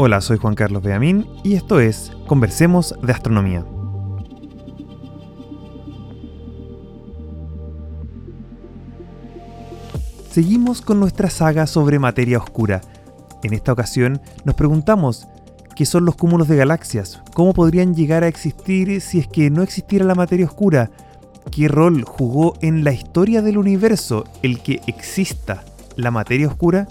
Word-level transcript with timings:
Hola, 0.00 0.20
soy 0.20 0.38
Juan 0.38 0.54
Carlos 0.54 0.84
Beamín 0.84 1.26
y 1.42 1.54
esto 1.54 1.80
es 1.80 2.12
Conversemos 2.28 2.94
de 3.02 3.12
Astronomía. 3.12 3.64
Seguimos 10.30 10.82
con 10.82 11.00
nuestra 11.00 11.30
saga 11.30 11.66
sobre 11.66 11.98
materia 11.98 12.38
oscura. 12.38 12.80
En 13.42 13.52
esta 13.52 13.72
ocasión 13.72 14.20
nos 14.44 14.54
preguntamos 14.54 15.26
qué 15.74 15.84
son 15.84 16.04
los 16.04 16.14
cúmulos 16.14 16.46
de 16.46 16.54
galaxias, 16.54 17.20
cómo 17.34 17.52
podrían 17.52 17.96
llegar 17.96 18.22
a 18.22 18.28
existir 18.28 19.00
si 19.00 19.18
es 19.18 19.26
que 19.26 19.50
no 19.50 19.64
existiera 19.64 20.04
la 20.04 20.14
materia 20.14 20.46
oscura, 20.46 20.92
qué 21.50 21.66
rol 21.66 22.04
jugó 22.04 22.54
en 22.60 22.84
la 22.84 22.92
historia 22.92 23.42
del 23.42 23.58
universo 23.58 24.22
el 24.44 24.60
que 24.60 24.80
exista 24.86 25.64
la 25.96 26.12
materia 26.12 26.46
oscura 26.46 26.86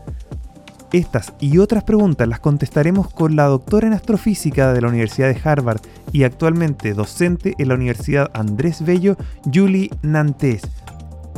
estas 0.92 1.34
y 1.40 1.58
otras 1.58 1.84
preguntas 1.84 2.28
las 2.28 2.40
contestaremos 2.40 3.10
con 3.10 3.36
la 3.36 3.46
doctora 3.46 3.88
en 3.88 3.94
astrofísica 3.94 4.74
de 4.74 4.82
la 4.82 4.88
Universidad 4.88 5.28
de 5.28 5.40
Harvard 5.44 5.82
y 6.12 6.24
actualmente 6.24 6.94
docente 6.94 7.56
en 7.58 7.68
la 7.68 7.76
Universidad 7.76 8.32
Andrés 8.34 8.84
Bello, 8.84 9.18
Julie 9.54 9.90
Nantes. 10.02 10.62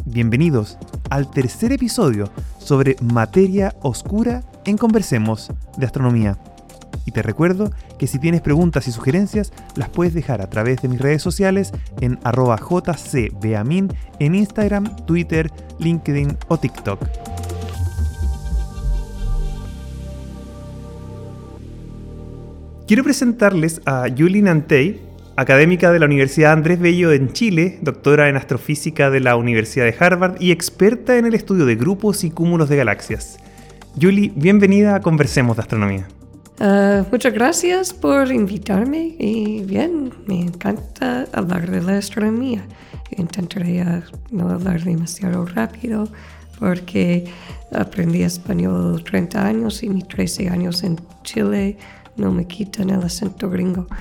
Bienvenidos 0.06 0.78
al 1.10 1.30
tercer 1.32 1.72
episodio 1.72 2.30
sobre 2.60 2.96
materia 3.02 3.76
oscura 3.82 4.44
en 4.66 4.78
Conversemos 4.78 5.52
de 5.78 5.86
Astronomía. 5.86 6.38
Y 7.06 7.12
te 7.12 7.24
recuerdo 7.24 7.72
que 7.98 8.08
si 8.08 8.20
tienes 8.20 8.42
preguntas 8.42 8.88
y 8.88 8.92
sugerencias, 8.92 9.52
las 9.76 9.90
puedes 9.90 10.14
dejar 10.14 10.42
a 10.42 10.50
través 10.50 10.82
de 10.82 10.88
mis 10.88 11.02
redes 11.02 11.24
sociales 11.24 11.72
en 12.02 12.20
arroba 12.24 12.58
jcbeamin 12.58 13.92
en 14.20 14.36
Instagram, 14.36 14.96
Twitter, 15.06 15.52
LinkedIn 15.80 16.38
o 16.50 16.58
TikTok. 16.58 17.29
Quiero 22.90 23.04
presentarles 23.04 23.82
a 23.86 24.08
Julie 24.18 24.42
Nantey, 24.42 25.00
académica 25.36 25.92
de 25.92 26.00
la 26.00 26.08
Universidad 26.08 26.54
Andrés 26.54 26.80
Bello 26.80 27.12
en 27.12 27.32
Chile, 27.34 27.78
doctora 27.84 28.30
en 28.30 28.36
astrofísica 28.36 29.12
de 29.12 29.20
la 29.20 29.36
Universidad 29.36 29.86
de 29.86 29.94
Harvard 30.00 30.42
y 30.42 30.50
experta 30.50 31.16
en 31.16 31.28
el 31.28 31.36
estudio 31.36 31.68
de 31.68 31.76
grupos 31.76 32.24
y 32.24 32.32
cúmulos 32.32 32.68
de 32.68 32.78
galaxias. 32.78 33.38
Julie, 34.02 34.32
bienvenida 34.36 34.96
a 34.96 35.02
Conversemos 35.02 35.56
de 35.58 35.62
Astronomía. 35.62 36.08
Uh, 36.60 37.06
muchas 37.12 37.32
gracias 37.32 37.94
por 37.94 38.32
invitarme 38.32 39.16
y 39.20 39.62
bien, 39.66 40.12
me 40.26 40.42
encanta 40.42 41.28
hablar 41.32 41.70
de 41.70 41.84
la 41.84 42.00
astronomía. 42.00 42.66
Intentaré 43.16 43.84
uh, 43.84 44.02
no 44.32 44.50
hablar 44.50 44.84
demasiado 44.84 45.46
rápido 45.46 46.10
porque 46.58 47.26
aprendí 47.72 48.24
español 48.24 49.04
30 49.04 49.46
años 49.46 49.84
y 49.84 49.90
mis 49.90 50.08
13 50.08 50.50
años 50.50 50.84
en 50.84 51.00
Chile 51.24 51.78
no 52.20 52.32
me 52.32 52.46
quitan 52.46 52.90
el 52.90 53.02
acento 53.02 53.50
gringo. 53.50 53.88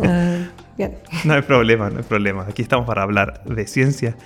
Uh, 0.00 0.86
no 1.24 1.34
hay 1.34 1.42
problema, 1.42 1.90
no 1.90 1.98
hay 1.98 2.04
problema. 2.04 2.46
Aquí 2.48 2.62
estamos 2.62 2.86
para 2.86 3.02
hablar 3.02 3.44
de 3.44 3.66
ciencia. 3.66 4.16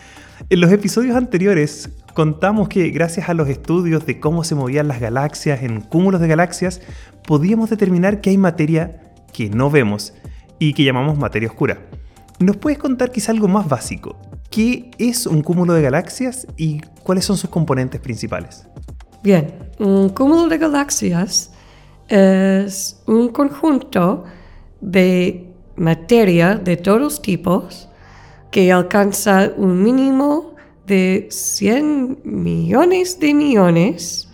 En 0.50 0.60
los 0.60 0.70
episodios 0.70 1.16
anteriores 1.16 1.90
contamos 2.14 2.68
que 2.68 2.90
gracias 2.90 3.28
a 3.28 3.34
los 3.34 3.48
estudios 3.48 4.06
de 4.06 4.20
cómo 4.20 4.44
se 4.44 4.54
movían 4.54 4.86
las 4.86 5.00
galaxias 5.00 5.62
en 5.62 5.80
cúmulos 5.80 6.20
de 6.20 6.28
galaxias, 6.28 6.80
podíamos 7.26 7.70
determinar 7.70 8.20
que 8.20 8.30
hay 8.30 8.38
materia 8.38 9.00
que 9.32 9.50
no 9.50 9.70
vemos 9.70 10.14
y 10.58 10.74
que 10.74 10.84
llamamos 10.84 11.18
materia 11.18 11.48
oscura. 11.48 11.78
¿Nos 12.38 12.56
puedes 12.56 12.78
contar 12.78 13.10
quizá 13.10 13.32
algo 13.32 13.48
más 13.48 13.68
básico? 13.68 14.16
¿Qué 14.50 14.90
es 14.98 15.26
un 15.26 15.42
cúmulo 15.42 15.72
de 15.72 15.82
galaxias 15.82 16.46
y 16.56 16.80
cuáles 17.02 17.24
son 17.24 17.36
sus 17.36 17.50
componentes 17.50 18.00
principales? 18.00 18.66
Bien, 19.22 19.54
un 19.78 20.10
cúmulo 20.10 20.48
de 20.48 20.58
galaxias 20.58 21.53
es 22.08 23.02
un 23.06 23.28
conjunto 23.28 24.24
de 24.80 25.52
materia 25.76 26.54
de 26.54 26.76
todos 26.76 27.22
tipos 27.22 27.88
que 28.50 28.70
alcanza 28.70 29.52
un 29.56 29.82
mínimo 29.82 30.54
de 30.86 31.28
100 31.30 32.20
millones 32.24 33.18
de 33.18 33.34
millones 33.34 34.28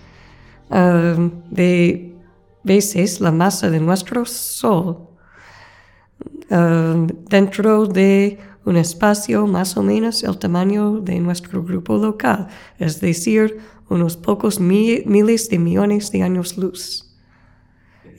um, 0.71 1.31
de 1.51 2.15
veces 2.65 3.21
la 3.21 3.31
masa 3.31 3.71
de 3.71 3.81
nuestro 3.81 4.25
Sol 4.27 5.09
um, 6.51 7.07
dentro 7.29 7.87
de 7.87 8.39
un 8.65 8.77
espacio 8.77 9.47
más 9.47 9.77
o 9.77 9.83
menos 9.83 10.23
el 10.23 10.39
tamaño 10.39 11.01
de 11.01 11.19
nuestro 11.19 11.63
grupo 11.65 11.97
local, 11.97 12.49
es 12.79 13.01
decir, 13.01 13.59
unos 13.89 14.17
pocos 14.17 14.61
miles 14.61 15.49
de 15.49 15.59
millones 15.59 16.11
de 16.11 16.23
años 16.23 16.59
luz. 16.59 17.10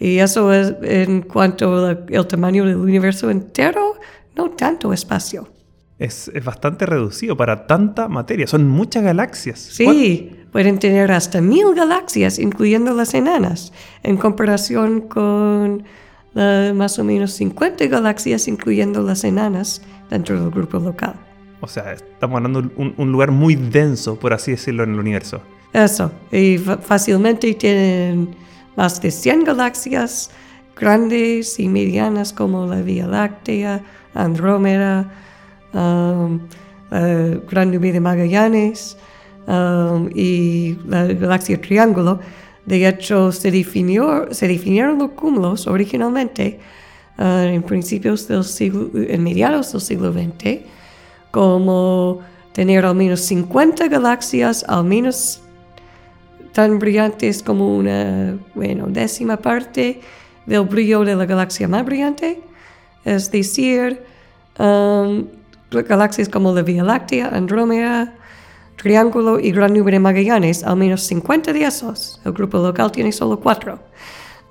Y 0.02 0.18
eso 0.18 0.52
es 0.52 0.74
en 0.82 1.22
cuanto 1.22 1.86
al 1.86 2.28
tamaño 2.28 2.66
del 2.66 2.78
universo 2.78 3.30
entero, 3.30 3.94
no 4.36 4.50
tanto 4.50 4.92
espacio. 4.94 5.48
Es, 6.00 6.32
bastante 6.44 6.88
reducido 6.88 7.38
para 7.38 7.68
tanta 7.68 8.08
materia, 8.08 8.48
son 8.48 8.68
muchas 8.68 9.04
galaxias. 9.04 9.60
Sí, 9.60 10.36
pueden 10.52 10.80
tener 10.80 11.12
hasta 11.12 11.40
mil 11.40 11.76
galaxias, 11.76 12.40
incluyendo 12.40 12.96
las 12.96 13.14
enanas, 13.14 13.74
en 14.02 14.18
comparación 14.18 15.02
con 15.02 15.84
más 16.34 16.98
o 16.98 17.04
menos 17.04 17.34
50 17.34 17.86
galaxias, 17.86 18.48
incluyendo 18.48 19.04
las 19.04 19.24
enanas, 19.24 19.84
dentro 20.10 20.42
del 20.42 20.50
grupo 20.50 20.80
local. 20.80 21.14
O 21.60 21.68
sea, 21.68 21.94
estamos 21.94 22.38
hablando 22.38 22.64
de 22.64 22.72
un, 22.76 22.96
un 22.98 23.12
lugar 23.12 23.30
muy 23.30 23.54
denso, 23.54 24.18
por 24.18 24.34
así 24.34 24.50
decirlo, 24.50 24.84
en 24.84 24.94
el 24.94 25.00
universo. 25.00 25.44
Eso, 25.74 26.12
y 26.32 26.58
fácilmente 26.58 27.54
tienen 27.54 28.42
más 28.76 29.02
de 29.02 29.12
100 29.12 29.44
galaxias 29.44 30.32
grandes 30.76 31.60
y 31.60 31.68
medianas 31.68 32.34
como 32.34 32.66
la 32.66 32.82
Vía 32.82 33.08
Láctea, 33.08 33.84
Andrómeda, 34.14 35.12
um, 35.74 36.40
la 36.90 37.40
Gran 37.50 37.72
Nube 37.72 37.92
de 37.92 38.00
Magallanes 38.00 38.98
um, 39.48 40.10
y 40.14 40.78
la 40.88 41.06
galaxia 41.06 41.60
Triángulo. 41.62 42.20
De 42.66 42.88
hecho, 42.88 43.32
se, 43.32 43.52
definió, 43.52 44.28
se 44.32 44.48
definieron 44.48 45.00
los 45.00 45.12
cúmulos 45.12 45.68
originalmente 45.68 46.60
uh, 47.18 47.24
en 47.24 47.64
principios 47.64 48.28
del 48.28 48.44
siglo, 48.44 48.90
en 48.94 49.24
mediados 49.24 49.72
del 49.72 49.82
siglo 49.82 50.12
XX 50.12 50.62
como 51.32 52.20
tener 52.52 52.86
al 52.86 52.96
menos 52.96 53.22
50 53.22 53.88
galaxias, 53.88 54.66
al 54.68 54.84
menos 54.84 55.42
tan 56.54 56.80
brillantes 56.80 57.44
como 57.44 57.76
una, 57.76 58.38
bueno, 58.56 58.88
décima 58.88 59.38
parte 59.38 60.02
del 60.46 60.64
brillo 60.64 61.04
de 61.04 61.16
la 61.16 61.26
galaxia 61.26 61.68
más 61.68 61.86
brillante, 61.86 62.42
es 63.06 63.32
decir, 63.32 64.04
um, 64.60 65.26
galaxias 65.72 66.30
como 66.30 66.54
la 66.54 66.62
Vía 66.62 66.84
Láctea, 66.84 67.30
Andrómeda, 67.30 68.14
Triángulo 68.76 69.40
y 69.40 69.52
Gran 69.52 69.74
Nube 69.74 69.92
de 69.92 70.00
Magallanes, 70.00 70.64
al 70.64 70.76
menos 70.76 71.04
50 71.04 71.54
de 71.54 71.64
esos. 71.64 72.20
El 72.26 72.34
grupo 72.34 72.58
local 72.58 72.92
tiene 72.92 73.12
solo 73.12 73.40
4. 73.40 73.80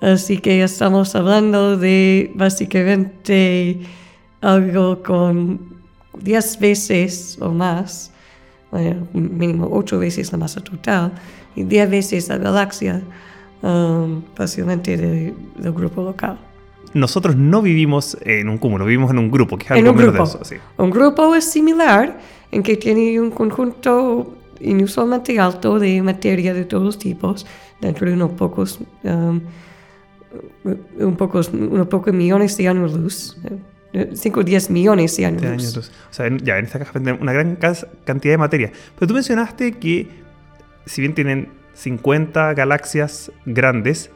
Así 0.01 0.37
que 0.37 0.63
estamos 0.63 1.13
hablando 1.15 1.77
de 1.77 2.31
básicamente 2.33 3.81
algo 4.39 5.03
con 5.03 5.75
10 6.19 6.59
veces 6.59 7.37
o 7.41 7.51
más, 7.51 8.11
bueno, 8.71 9.07
mínimo 9.13 9.69
8 9.71 9.99
veces 9.99 10.31
la 10.31 10.37
masa 10.39 10.63
total 10.63 11.11
y 11.55 11.63
10 11.63 11.89
veces 11.89 12.29
la 12.29 12.37
galaxia 12.37 13.01
um, 13.61 14.21
fácilmente 14.35 14.97
del 14.97 15.71
grupo 15.73 16.03
local. 16.03 16.37
Nosotros 16.93 17.35
no 17.35 17.61
vivimos 17.61 18.17
en 18.21 18.49
un 18.49 18.57
cúmulo, 18.57 18.85
vivimos 18.85 19.11
en 19.11 19.19
un 19.19 19.31
grupo, 19.31 19.57
que 19.57 19.65
es 19.65 19.71
algo 19.71 19.93
menos 19.93 20.13
grupo. 20.13 20.43
Sí. 20.43 20.55
Un 20.77 20.89
grupo 20.89 21.33
es 21.35 21.45
similar 21.45 22.19
en 22.51 22.63
que 22.63 22.75
tiene 22.75 23.19
un 23.19 23.31
conjunto 23.31 24.35
inusualmente 24.59 25.39
alto 25.39 25.79
de 25.79 26.01
materia 26.01 26.53
de 26.53 26.65
todos 26.65 26.99
tipos, 26.99 27.45
dentro 27.79 28.07
de 28.07 28.13
unos 28.13 28.31
pocos, 28.31 28.79
um, 29.03 29.41
un 30.99 31.15
pocos, 31.15 31.49
unos 31.49 31.87
pocos 31.87 32.13
millones 32.13 32.57
de 32.57 32.67
años 32.67 32.93
luz. 32.93 33.37
5 34.13 34.39
o 34.39 34.43
10 34.43 34.69
millones 34.69 35.17
de 35.17 35.25
años. 35.25 35.75
luz. 35.75 35.91
O 36.09 36.13
sea, 36.13 36.29
ya 36.41 36.57
en 36.57 36.65
esta 36.65 36.79
caja 36.79 36.97
una 36.99 37.33
gran 37.33 37.57
cantidad 38.05 38.33
de 38.33 38.37
materia. 38.37 38.71
Pero 38.95 39.07
tú 39.07 39.13
mencionaste 39.13 39.73
que 39.73 40.07
si 40.85 41.01
bien 41.01 41.13
tienen 41.13 41.49
50 41.73 42.53
galaxias 42.53 43.31
grandes, 43.45 44.11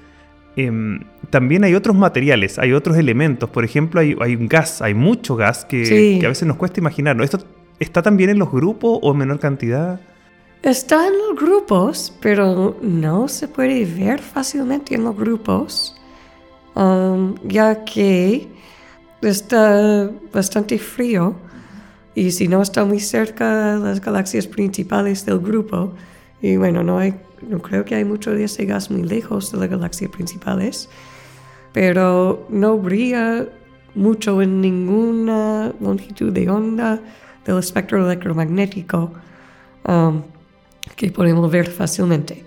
em, 0.56 1.01
también 1.29 1.63
hay 1.63 1.75
otros 1.75 1.95
materiales, 1.95 2.59
hay 2.59 2.73
otros 2.73 2.97
elementos. 2.97 3.50
Por 3.50 3.65
ejemplo, 3.65 4.01
hay, 4.01 4.35
un 4.35 4.47
gas, 4.47 4.81
hay 4.81 4.94
mucho 4.94 5.35
gas 5.35 5.65
que, 5.65 6.21
a 6.23 6.27
veces 6.27 6.47
nos 6.47 6.57
cuesta 6.57 6.79
imaginarlo. 6.79 7.23
¿Esto 7.23 7.39
está 7.79 8.01
también 8.01 8.29
en 8.29 8.39
los 8.39 8.51
grupos 8.51 9.00
o 9.01 9.12
en 9.12 9.17
menor 9.17 9.39
cantidad? 9.39 10.00
Está 10.62 11.07
en 11.07 11.13
los 11.17 11.35
grupos, 11.39 12.13
pero 12.21 12.77
no 12.81 13.27
se 13.27 13.47
puede 13.47 13.85
ver 13.85 14.19
fácilmente 14.19 14.95
en 14.95 15.03
los 15.03 15.15
grupos, 15.15 15.95
um, 16.73 17.35
ya 17.44 17.83
que 17.85 18.47
está 19.21 20.09
bastante 20.33 20.79
frío 20.79 21.35
y 22.15 22.31
si 22.31 22.47
no 22.47 22.62
está 22.62 22.85
muy 22.85 23.00
cerca 23.00 23.75
de 23.75 23.79
las 23.79 24.01
galaxias 24.01 24.47
principales 24.47 25.25
del 25.25 25.39
grupo, 25.39 25.94
y 26.45 26.57
bueno, 26.57 26.83
no, 26.83 27.00
creo 27.63 27.83
que 27.86 27.95
hay 27.95 28.06
mucho 28.06 28.30
de 28.30 28.44
ese 28.44 28.65
gas 28.65 28.92
muy 28.92 29.01
lejos 29.01 29.51
de 29.51 29.57
las 29.57 29.68
galaxias 29.68 30.12
principales. 30.12 30.88
pero 31.74 32.45
no 32.50 32.77
brilla 32.77 33.47
mucho 33.95 34.39
en 34.44 34.62
ninguna 34.62 35.74
longitud 35.81 36.31
de 36.31 36.47
onda 36.47 37.00
del 37.45 37.57
espectro 37.57 38.06
electromagnético 38.06 39.12
um, 39.88 40.21
que 40.95 41.09
podemos 41.09 41.50
ver 41.50 41.68
fácilmente. 41.68 42.44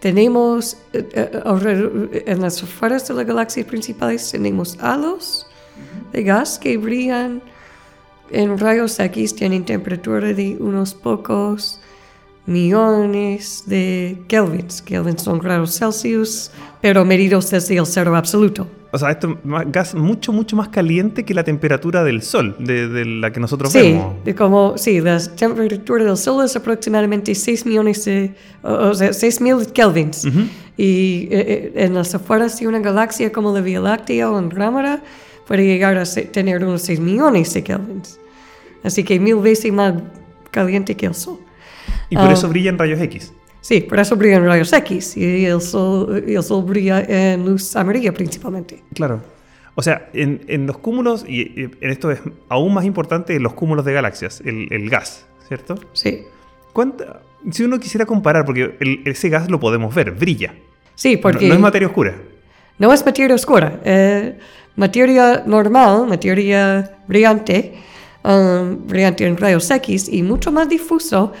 Tenemos 0.00 0.78
eh, 0.94 1.06
eh, 1.12 2.24
en 2.26 2.40
las 2.40 2.62
afueras 2.62 3.06
de 3.06 3.14
las 3.14 3.26
galaxias 3.26 3.66
principales 3.66 4.30
tenemos 4.30 4.78
halos 4.80 5.46
de 6.12 6.22
gas 6.22 6.58
que 6.58 6.78
brillan 6.78 7.42
en 8.30 8.58
rayos 8.58 8.98
X, 8.98 9.36
tienen 9.36 9.66
temperatura 9.66 10.32
de 10.32 10.56
unos 10.58 10.94
pocos 10.94 11.78
millones 12.46 13.64
de 13.66 14.18
kelvins. 14.28 14.82
Kelvins 14.82 15.22
son 15.22 15.38
grados 15.38 15.78
Celsius, 15.78 16.50
pero 16.80 17.04
medidos 17.04 17.50
desde 17.50 17.76
el 17.76 17.86
cero 17.86 18.16
absoluto. 18.16 18.66
O 18.92 18.98
sea, 18.98 19.10
esto 19.10 19.30
es 19.32 19.72
gas 19.72 19.92
mucho, 19.94 20.32
mucho 20.32 20.54
más 20.54 20.68
caliente 20.68 21.24
que 21.24 21.34
la 21.34 21.42
temperatura 21.42 22.04
del 22.04 22.22
Sol, 22.22 22.54
de, 22.60 22.86
de 22.88 23.04
la 23.04 23.32
que 23.32 23.40
nosotros 23.40 23.72
Sí, 23.72 23.78
vemos. 23.80 24.24
de 24.24 24.34
como, 24.36 24.78
sí, 24.78 25.00
la 25.00 25.18
temperatura 25.18 26.04
del 26.04 26.16
Sol 26.16 26.44
es 26.44 26.54
aproximadamente 26.54 27.34
6 27.34 27.66
millones 27.66 28.04
de, 28.04 28.34
o, 28.62 28.94
sea, 28.94 29.12
6 29.12 29.40
mil 29.40 29.66
kelvins. 29.72 30.24
Y 30.76 31.28
eh, 31.28 31.28
eh, 31.30 31.72
en 31.76 31.94
las 31.94 32.14
afueras 32.14 32.60
de 32.60 32.68
una 32.68 32.78
galaxia 32.78 33.32
como 33.32 33.52
la 33.52 33.60
Vía 33.62 33.80
Láctea 33.80 34.30
o 34.30 34.36
Andrómeda 34.36 35.02
puede 35.48 35.66
llegar 35.66 35.98
a 35.98 36.04
tener 36.04 36.64
unos 36.64 36.82
6 36.82 37.00
millones 37.00 37.52
de 37.52 37.64
kelvins. 37.64 38.20
Así 38.84 39.02
que 39.02 39.18
mil 39.18 39.36
veces 39.36 39.72
más 39.72 39.94
caliente 40.52 40.94
que 40.96 41.06
el 41.06 41.14
Sol. 41.14 41.38
Y 42.10 42.16
por 42.16 42.28
Ah. 42.28 42.32
eso 42.32 42.48
brillan 42.48 42.78
rayos 42.78 43.00
X. 43.00 43.32
Sí, 43.60 43.80
por 43.80 43.98
eso 43.98 44.14
brillan 44.16 44.44
rayos 44.44 44.72
X 44.72 45.16
y 45.16 45.46
el 45.46 45.60
Sol, 45.60 46.22
y 46.26 46.34
el 46.34 46.42
sol 46.42 46.64
brilla 46.64 47.00
en 47.00 47.44
luz 47.46 47.74
amarilla 47.76 48.12
principalmente. 48.12 48.82
Claro. 48.94 49.22
O 49.74 49.82
sea, 49.82 50.08
en, 50.12 50.42
en 50.48 50.66
los 50.66 50.78
cúmulos, 50.78 51.24
y 51.26 51.40
y 51.60 51.70
en 51.80 51.90
esto 51.90 52.10
es 52.10 52.20
aún 52.48 52.74
más 52.74 52.84
importante, 52.84 53.34
en 53.34 53.42
los 53.42 53.54
cúmulos 53.54 53.84
de 53.84 53.92
galaxias, 53.92 54.40
el, 54.44 54.68
el 54.70 54.88
gas, 54.90 55.26
¿cierto? 55.48 55.74
Sí. 55.94 56.22
¿Cuánta- 56.72 57.22
si 57.50 57.62
uno 57.64 57.78
quisiera 57.80 58.06
comparar, 58.06 58.44
porque 58.44 58.76
el- 58.80 59.00
ese 59.06 59.28
gas 59.30 59.50
lo 59.50 59.58
podemos 59.60 59.94
ver, 59.94 60.12
brilla. 60.12 60.54
Sí, 60.94 61.16
No- 61.16 61.22
porque... 61.22 61.48
no 61.48 61.54
es 61.54 61.60
materia 61.60 61.88
oscura. 61.88 62.14
No 62.78 62.92
es 62.92 63.04
materia 63.04 63.34
oscura, 63.34 63.80
eh, 63.84 64.38
materia 64.76 65.42
normal, 65.46 66.06
materia 66.08 66.98
brillante, 67.08 67.74
um, 68.24 68.86
brillante 68.86 69.26
en 69.26 69.36
rayos 69.36 69.70
X 69.70 70.08
y 70.12 70.22
mucho 70.22 70.50
más 70.52 70.68
difuso 70.68 71.32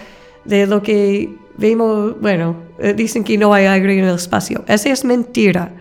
de 0.44 0.66
lo 0.66 0.82
que 0.82 1.34
vemos, 1.56 2.20
bueno, 2.20 2.56
eh, 2.78 2.94
dicen 2.94 3.24
que 3.24 3.38
no 3.38 3.54
hay 3.54 3.66
aire 3.66 3.98
en 3.98 4.04
el 4.04 4.16
espacio. 4.16 4.64
Esa 4.66 4.90
es 4.90 5.04
mentira. 5.04 5.74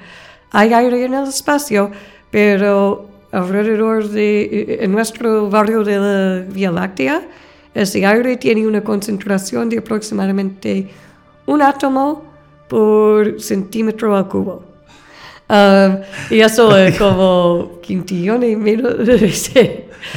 Hay 0.52 0.74
aire 0.74 1.06
en 1.06 1.14
el 1.14 1.28
espacio, 1.28 1.92
pero 2.32 3.08
alrededor 3.32 4.10
de 4.10 4.44
eh, 4.44 4.78
en 4.82 4.92
nuestro 4.92 5.50
barrio 5.50 5.84
de 5.84 5.98
la 5.98 6.46
Vía 6.52 6.72
Láctea, 6.72 7.28
ese 7.74 8.06
aire 8.06 8.38
tiene 8.38 8.68
una 8.68 8.84
concentración 8.84 9.70
de 9.70 9.80
aproximadamente 9.80 10.90
un 11.48 11.62
átomo 11.62 12.24
por 12.70 13.42
centímetro 13.42 14.16
al 14.16 14.28
cubo. 14.28 14.73
Um, 15.50 15.98
y 16.30 16.40
eso 16.40 16.76
es 16.78 16.98
como 17.00 17.80
quintillones 17.82 18.58
menos, 18.58 18.94
sí, 19.34 19.70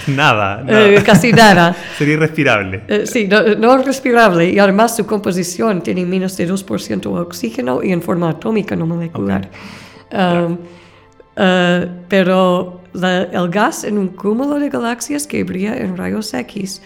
Nada, 0.08 0.62
nada. 0.64 0.88
eh, 0.88 1.02
casi 1.04 1.32
nada. 1.32 1.74
Sería 1.98 2.14
irrespirable. 2.14 2.82
Eh, 2.88 3.06
sí, 3.06 3.26
no, 3.28 3.42
no 3.56 3.78
es 3.78 3.84
respirable 3.84 4.48
y 4.50 4.58
además 4.58 4.96
su 4.96 5.04
composición 5.06 5.82
tiene 5.82 6.04
menos 6.06 6.36
de 6.36 6.48
2% 6.48 7.00
de 7.00 7.20
oxígeno 7.20 7.82
y 7.82 7.92
en 7.92 8.02
forma 8.02 8.30
atómica, 8.30 8.74
no 8.76 8.86
molecular. 8.86 9.48
Um, 10.12 10.58
eh, 11.36 11.88
pero 12.08 12.80
la- 12.94 13.22
el 13.24 13.48
gas 13.50 13.84
en 13.84 13.98
un 13.98 14.08
cúmulo 14.08 14.58
de 14.58 14.70
galaxias 14.70 15.26
que 15.26 15.44
brilla 15.44 15.76
en 15.76 15.96
rayos 15.96 16.32
X 16.34 16.80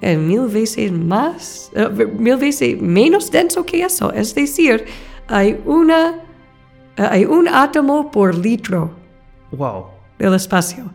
es 0.00 0.18
mil 0.18 0.42
veces 0.46 0.92
más, 0.92 1.70
eh, 1.74 1.88
mil 2.18 2.36
veces 2.36 2.80
menos 2.80 3.30
denso 3.30 3.64
que 3.64 3.82
eso. 3.82 4.12
Es 4.12 4.34
decir, 4.34 4.84
hay, 5.28 5.58
una, 5.64 6.14
hay 6.96 7.24
un 7.24 7.48
átomo 7.48 8.10
por 8.10 8.34
litro 8.34 8.90
Wow. 9.52 9.86
del 10.18 10.34
espacio. 10.34 10.90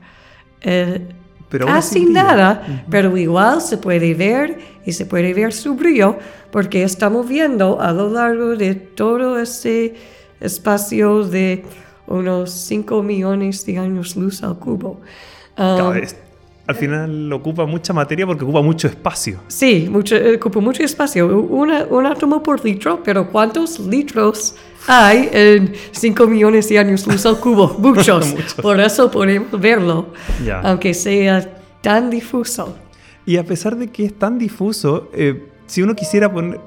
Eh, 0.62 1.08
Pero 1.50 1.66
casi 1.68 2.06
nada, 2.06 2.84
pero 2.90 3.16
igual 3.18 3.62
se 3.62 3.78
puede 3.78 4.14
ver 4.14 4.58
y 4.86 4.92
se 4.94 5.06
puede 5.06 5.34
ver 5.34 5.52
su 5.54 5.76
brillo 5.76 6.18
porque 6.52 6.84
estamos 6.84 7.28
viendo 7.28 7.80
a 7.82 7.92
lo 7.92 8.10
largo 8.10 8.56
de 8.56 8.76
todo 8.76 9.40
este 9.40 9.96
espacio 10.40 11.24
de 11.26 11.64
unos 12.08 12.52
5 12.52 13.04
millones 13.04 13.66
de 13.66 13.78
años 13.78 14.16
luz 14.16 14.44
al 14.44 14.58
cubo. 14.60 15.02
Um, 15.58 16.02
al 16.68 16.76
final 16.76 17.34
ocupa 17.34 17.66
mucha 17.66 17.92
materia 17.94 18.26
porque 18.26 18.44
ocupa 18.44 18.62
mucho 18.62 18.88
espacio. 18.88 19.40
Sí, 19.48 19.88
mucho, 19.90 20.16
ocupa 20.36 20.60
mucho 20.60 20.84
espacio. 20.84 21.28
Una- 21.28 21.86
un 21.90 22.06
átomo 22.06 22.42
por 22.44 22.64
litro, 22.64 23.02
pero 23.04 23.30
¿cuántos 23.30 23.80
litros 23.80 24.56
hay 24.88 25.30
en 25.34 25.74
5 25.92 26.28
millones 26.28 26.70
de 26.70 26.80
años 26.80 27.06
luz 27.08 27.26
al 27.26 27.40
cubo? 27.40 27.68
Muchos. 27.80 28.28
Muchos. 28.34 28.54
Por 28.56 28.80
eso 28.80 29.10
podemos 29.12 29.60
verlo, 29.60 30.08
aunque 30.64 30.94
sea 30.94 31.58
tan 31.82 32.10
difuso. 32.10 32.78
Y 33.26 33.38
a 33.38 33.44
pesar 33.44 33.76
de 33.76 33.88
que 33.88 34.06
es 34.06 34.14
tan 34.18 34.38
difuso, 34.38 35.10
eh, 35.14 35.48
si 35.68 35.82
uno 35.82 35.96
quisiera 35.96 36.32
poner, 36.32 36.60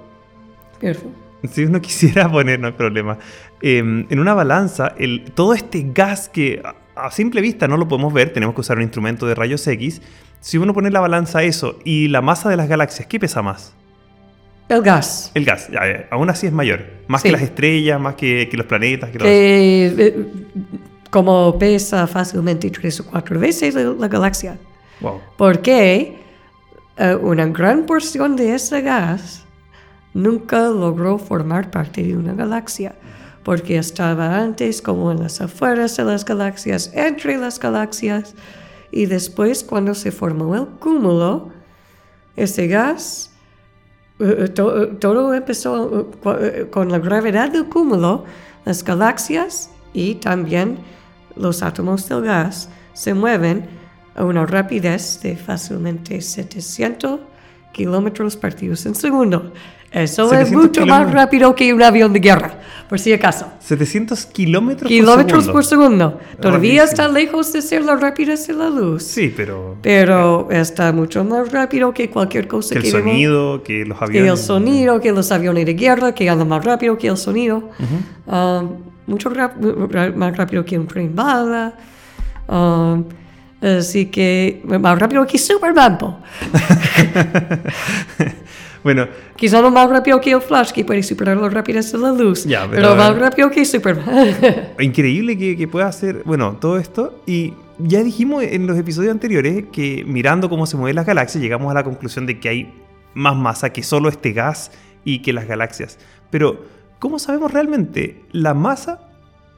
Perfecto. 0.81 1.11
si 1.51 1.65
uno 1.65 1.81
quisiera 1.83 2.31
poner, 2.31 2.61
no 2.61 2.67
hay 2.69 2.73
problema, 2.75 3.19
eh, 3.63 3.79
en 3.79 4.19
una 4.19 4.35
balanza, 4.35 4.95
el, 4.99 5.25
todo 5.35 5.55
este 5.55 5.87
gas 5.95 6.29
que 6.29 6.63
a, 6.95 7.11
simple 7.11 7.41
vista 7.41 7.69
no 7.69 7.77
lo 7.77 7.89
podemos 7.89 8.13
ver, 8.13 8.33
tenemos 8.33 8.55
que 8.55 8.61
usar 8.61 8.77
un 8.77 8.83
instrumento 8.83 9.27
de 9.27 9.35
rayos 9.35 9.67
X, 9.67 10.03
si 10.41 10.59
uno 10.59 10.75
pone 10.75 10.91
la 10.91 11.01
balanza 11.01 11.41
a 11.41 11.43
eso 11.43 11.79
y 11.85 12.09
la 12.09 12.21
masa 12.21 12.49
de 12.49 12.57
las 12.57 12.69
galaxias, 12.69 13.07
¿qué 13.07 13.19
pesa 13.19 13.43
más? 13.43 13.75
El 14.69 14.83
gas. 14.83 15.31
El 15.35 15.45
gas, 15.45 15.69
ya, 15.71 15.81
ya, 15.87 16.07
aún 16.11 16.31
así 16.31 16.47
es 16.47 16.53
mayor, 16.53 16.85
más 17.07 17.23
Sí. 17.23 17.29
que 17.29 17.33
las 17.33 17.43
estrellas, 17.43 18.01
más 18.01 18.15
que, 18.15 18.49
que 18.51 18.57
los 18.57 18.67
planetas, 18.67 19.11
que. 19.11 19.19
Que 19.19 19.87
eh, 19.99 20.27
como 21.11 21.59
pesa 21.59 22.07
fácilmente 22.07 22.71
tres 22.71 22.99
o 23.01 23.07
cuatro 23.07 23.39
veces 23.39 23.75
la, 23.75 23.83
la 23.85 24.09
galaxia. 24.09 24.59
Wow. 25.01 25.21
Porque 25.37 26.17
eh, 26.97 27.15
una 27.15 27.47
gran 27.47 27.87
porción 27.87 28.37
de 28.37 28.55
ese 28.55 28.81
gas 28.81 29.45
nunca 30.13 30.69
logró 30.69 31.19
formar 31.19 31.71
parte 31.71 32.03
de 32.03 32.17
una 32.17 32.35
galaxia. 32.35 32.95
Porque 33.45 33.79
estaba 33.79 34.39
antes 34.39 34.83
como 34.83 35.13
en 35.13 35.21
las 35.23 35.41
afueras 35.41 35.97
de 35.97 36.05
las 36.05 36.25
galaxias, 36.25 36.91
entre 36.95 37.37
las 37.37 37.61
galaxias. 37.61 38.35
Y 38.91 39.07
después 39.07 39.63
cuando 39.63 39.95
se 39.95 40.11
formó 40.11 40.55
el 40.55 40.67
cúmulo, 40.67 41.51
ese 42.37 42.67
gas 42.67 43.31
eh, 44.21 44.25
eh, 44.25 44.45
eh, 44.45 44.97
todo 45.01 45.35
empezó 45.35 46.11
con 46.71 46.91
la 46.91 46.99
gravedad 47.01 47.51
del 47.51 47.69
cúmulo, 47.69 48.25
las 48.65 48.85
galaxias 48.85 49.71
y 49.93 50.15
también 50.17 50.79
los 51.35 51.63
átomos 51.63 52.09
del 52.09 52.23
gas 52.23 52.69
se 52.93 53.13
mueven 53.13 53.67
a 54.15 54.25
una 54.25 54.47
rapidez 54.47 55.21
de 55.21 55.37
fácilmente 55.37 56.21
700 56.21 57.21
kilómetros 57.73 58.37
partidos 58.37 58.87
en 58.87 58.95
segundo. 58.95 59.53
Eso 59.95 60.25
es 60.25 60.31
700 60.49 60.53
mucho 60.63 60.81
más 60.81 60.87
kilómetros. 60.99 61.15
rápido 61.15 61.55
que 61.55 61.73
un 61.73 61.83
avión 61.83 62.13
de 62.13 62.19
guerra, 62.21 62.55
por 62.89 62.99
si 62.99 63.13
acaso. 63.13 63.47
700 63.61 64.27
kilómetros 64.27 64.89
Kilómetros 64.89 65.45
por 65.45 65.53
por 65.55 65.65
segundo. 65.65 66.19
segundo. 66.19 66.41
Todavía 66.43 66.83
Rapidísimo. 66.83 66.85
está 66.85 67.09
lejos 67.09 67.53
de 67.53 67.63
ser 67.63 67.85
la 67.85 67.95
rapidez 67.97 68.47
de 68.49 68.55
la 68.55 68.69
luz. 68.71 69.05
Sí, 69.05 69.33
pero 69.37 69.77
Pero 69.83 70.49
está 70.51 70.93
mucho 70.93 71.25
más 71.25 71.53
rápido 71.53 71.95
que 71.95 72.11
cualquier 72.11 72.49
cosa 72.49 72.75
que 72.75 72.81
que, 72.83 72.89
el 72.89 72.95
vemos. 72.95 73.11
sonido, 73.13 73.63
que 73.63 73.85
los 73.87 73.99
que 73.99 74.05
aviones. 74.05 74.33
el 74.33 74.39
sonido, 74.39 75.01
que 75.01 75.13
los 75.13 75.31
aviones 75.31 75.65
de 75.65 75.75
guerra, 75.75 76.13
que 76.13 76.29
andan 76.29 76.49
más 76.49 76.65
rápido 76.65 76.99
que 76.99 77.07
el 77.09 77.17
sonido, 77.17 77.71
Um, 78.27 78.77
mucho 79.07 79.29
rap- 79.29 79.55
ra- 79.91 80.11
más 80.13 80.35
rápido 80.37 80.65
que 80.65 80.79
un 80.79 80.87
tren 80.87 81.15
bala, 81.15 81.75
Um, 82.49 83.05
así 83.63 84.07
que 84.07 84.61
más 84.67 84.99
rápido 84.99 85.27
que 85.27 85.39
Superman. 85.39 85.99
Bueno, 88.85 89.09
quizá 89.35 89.61
no 89.63 89.71
más 89.71 89.89
rápido 89.89 90.21
que 90.21 90.31
el 90.33 90.41
Flash, 90.43 90.71
que 90.71 90.85
puede 90.85 91.03
superar 91.03 91.37
la 91.39 91.49
rapidez 91.49 91.91
de 91.91 91.99
la 91.99 92.13
luz, 92.13 92.45
Ya, 92.45 92.69
pero, 92.71 92.83
pero- 92.91 92.97
más 92.97 93.17
rápido 93.19 93.51
que 93.51 93.65
Superman. 93.65 94.37
increíble 94.79 95.37
que, 95.39 95.57
que 95.57 95.67
pueda 95.67 95.87
hacer, 95.87 96.23
bueno, 96.25 96.59
todo 96.61 96.79
esto. 96.79 97.21
Y 97.27 97.55
ya 97.79 98.03
dijimos 98.05 98.45
en 98.45 98.67
los 98.67 98.77
episodios 98.79 99.11
anteriores 99.11 99.65
que 99.73 100.05
mirando 100.07 100.49
cómo 100.51 100.67
se 100.67 100.77
mueven 100.77 100.97
las 100.97 101.07
galaxias, 101.07 101.43
llegamos 101.43 101.71
a 101.71 101.75
la 101.75 101.83
conclusión 101.83 102.27
de 102.27 102.39
que 102.39 102.49
hay 102.51 102.75
más 103.15 103.35
masa 103.35 103.71
que 103.71 103.83
solo 103.83 104.09
este 104.11 104.33
gas 104.33 104.71
y 105.05 105.21
que 105.23 105.33
las 105.33 105.47
galaxias. 105.49 105.99
Pero, 106.31 106.65
¿cómo 106.99 107.19
sabemos 107.19 107.53
realmente 107.53 108.21
la 108.33 108.53
masa 108.55 109.01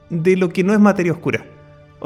de 0.08 0.36
lo 0.36 0.50
que 0.50 0.62
no 0.62 0.72
es 0.72 0.78
materia 0.78 1.10
oscura? 1.12 1.44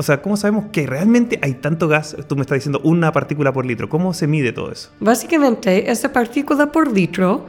O 0.00 0.02
sea, 0.02 0.22
¿cómo 0.22 0.38
sabemos 0.38 0.64
que 0.72 0.86
realmente 0.86 1.38
hay 1.42 1.52
tanto 1.52 1.86
gas? 1.86 2.16
Tú 2.26 2.34
me 2.34 2.40
estás 2.40 2.56
diciendo 2.56 2.80
una 2.84 3.12
partícula 3.12 3.52
por 3.52 3.66
litro. 3.66 3.90
¿Cómo 3.90 4.14
se 4.14 4.26
mide 4.26 4.50
todo 4.50 4.72
eso? 4.72 4.88
Básicamente, 4.98 5.90
esta 5.90 6.10
partícula 6.10 6.72
por 6.72 6.90
litro 6.90 7.44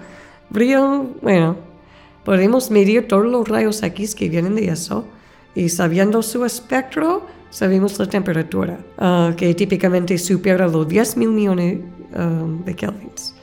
bueno, 1.21 1.55
podemos 2.25 2.69
medir 2.69 3.07
todos 3.07 3.25
los 3.25 3.47
rayos 3.47 3.81
X 3.81 4.15
que 4.15 4.27
vienen 4.27 4.55
de 4.55 4.67
eso 4.67 5.05
Y 5.55 5.69
sabiendo 5.69 6.21
su 6.21 6.43
espectro, 6.43 7.25
sabemos 7.51 7.97
la 7.97 8.07
temperatura, 8.07 8.79
ah, 8.97 9.31
que 9.37 9.55
típicamente 9.55 10.17
supera 10.17 10.67
los 10.67 10.85
10 10.89 11.15
mil 11.15 11.29
millones 11.29 11.79
ah, 12.13 12.43
de 12.65 12.75
kelvins. 12.75 13.33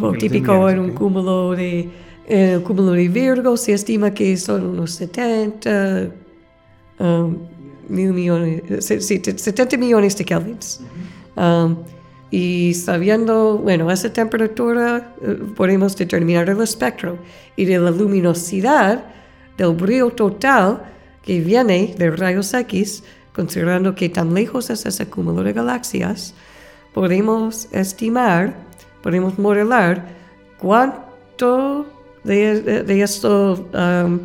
Lo 0.00 0.12
típico 0.12 0.52
millones, 0.52 0.74
en 0.74 0.80
un 0.82 0.90
ok. 0.90 0.96
cúmulo 0.96 1.50
de, 1.56 1.90
en 2.28 2.48
el 2.50 2.62
cúmulo 2.62 2.92
de 2.92 3.08
Virgo 3.08 3.56
se 3.56 3.72
estima 3.72 4.12
que 4.12 4.36
son 4.36 4.66
unos 4.66 4.92
70 4.92 6.10
um, 7.00 7.55
mil 7.88 8.12
millones, 8.12 8.84
se- 8.84 9.00
sí, 9.00 9.18
te- 9.18 9.36
70 9.38 9.76
millones 9.76 10.16
de 10.16 10.24
kelvins. 10.24 10.80
Um, 11.36 11.76
y 12.30 12.74
sabiendo, 12.74 13.58
bueno, 13.58 13.90
esa 13.90 14.12
temperatura 14.12 15.14
eh, 15.22 15.38
podemos 15.54 15.96
determinar 15.96 16.48
el 16.48 16.60
espectro 16.60 17.18
y 17.56 17.64
de 17.66 17.78
la 17.78 17.90
luminosidad 17.90 19.04
del 19.56 19.72
brillo 19.74 20.10
total 20.10 20.82
que 21.22 21.40
viene 21.40 21.94
de 21.96 22.10
rayos 22.10 22.52
X, 22.52 23.04
considerando 23.34 23.94
que 23.94 24.08
tan 24.08 24.34
lejos 24.34 24.70
es 24.70 24.84
ese 24.86 25.06
cúmulo 25.06 25.42
de 25.42 25.52
galaxias, 25.52 26.34
podemos 26.94 27.68
estimar, 27.72 28.54
podemos 29.02 29.38
modelar 29.38 30.04
cuánto 30.58 31.86
de, 32.24 32.60
de- 32.62 32.82
de 32.82 33.02
estos 33.02 33.60
um, 33.72 34.18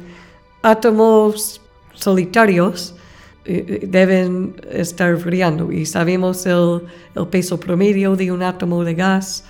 átomos 0.64 1.62
solitarios 1.94 2.96
deben 3.44 4.56
estar 4.70 5.16
brillando 5.16 5.72
y 5.72 5.86
sabemos 5.86 6.46
el, 6.46 6.82
el 7.16 7.28
peso 7.28 7.60
promedio 7.60 8.16
de 8.16 8.32
un 8.32 8.44
átomo 8.44 8.84
de 8.84 8.94
gas 8.94 9.44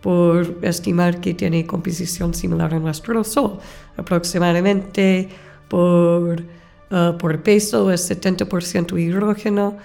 por 0.00 0.58
estimar 0.62 1.20
que 1.20 1.34
tiene 1.34 1.66
composición 1.66 2.32
similar 2.32 2.74
a 2.74 2.78
nuestro 2.78 3.24
Sol. 3.24 3.58
Aproximadamente 3.96 5.28
por, 5.68 6.44
ah, 6.90 7.16
por 7.18 7.42
peso 7.42 7.90
es 7.90 8.08
70% 8.08 8.98
hidrógeno, 9.00 9.76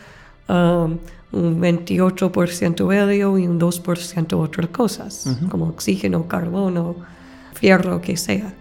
um, 0.47 0.99
un 1.31 1.61
28% 1.61 2.93
helio 2.93 3.37
y 3.39 3.47
un 3.47 3.59
2% 3.59 4.33
otras 4.33 4.67
cosas, 4.69 5.25
como 5.49 5.69
oxígeno, 5.69 6.27
carbono, 6.27 6.97
fierro, 7.55 8.01
que 8.01 8.17
sea. 8.17 8.53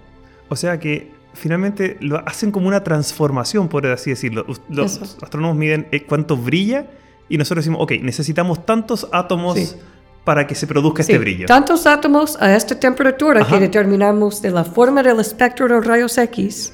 O 0.48 0.56
sea 0.56 0.78
que 0.78 1.10
finalmente 1.40 1.96
lo 2.00 2.18
hacen 2.28 2.50
como 2.52 2.68
una 2.68 2.84
transformación, 2.84 3.68
por 3.68 3.86
así 3.86 4.10
decirlo. 4.10 4.44
Los 4.68 4.92
Eso. 5.00 5.16
astrónomos 5.22 5.56
miden 5.56 5.88
eh, 5.90 6.02
cuánto 6.04 6.36
brilla 6.36 6.86
y 7.28 7.38
nosotros 7.38 7.64
decimos, 7.64 7.80
ok, 7.82 7.92
necesitamos 8.02 8.64
tantos 8.66 9.08
átomos 9.12 9.58
Sí. 9.58 9.72
para 10.24 10.46
que 10.46 10.54
se 10.54 10.66
produzca 10.66 11.00
este 11.02 11.14
Sí, 11.14 11.18
brillo. 11.18 11.46
Tantos 11.46 11.86
átomos 11.86 12.36
a 12.40 12.54
esta 12.54 12.78
temperatura 12.78 13.40
Ajá. 13.40 13.54
que 13.54 13.60
determinamos 13.60 14.42
de 14.42 14.50
la 14.50 14.64
forma 14.64 15.02
del 15.02 15.18
espectro 15.20 15.66
de 15.66 15.80
rayos 15.80 16.16
X 16.18 16.72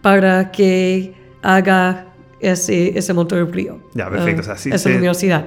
para 0.00 0.50
que 0.50 1.14
haga 1.42 2.06
ese, 2.40 2.98
ese 2.98 3.12
montón 3.12 3.38
de 3.38 3.44
brillo. 3.44 3.78
Ya, 3.94 4.08
perfecto, 4.10 4.40
ah, 4.40 4.42
o 4.42 4.44
sea, 4.46 4.56
sí 4.56 4.70
esa 4.72 4.88
luminosidad. 4.88 5.46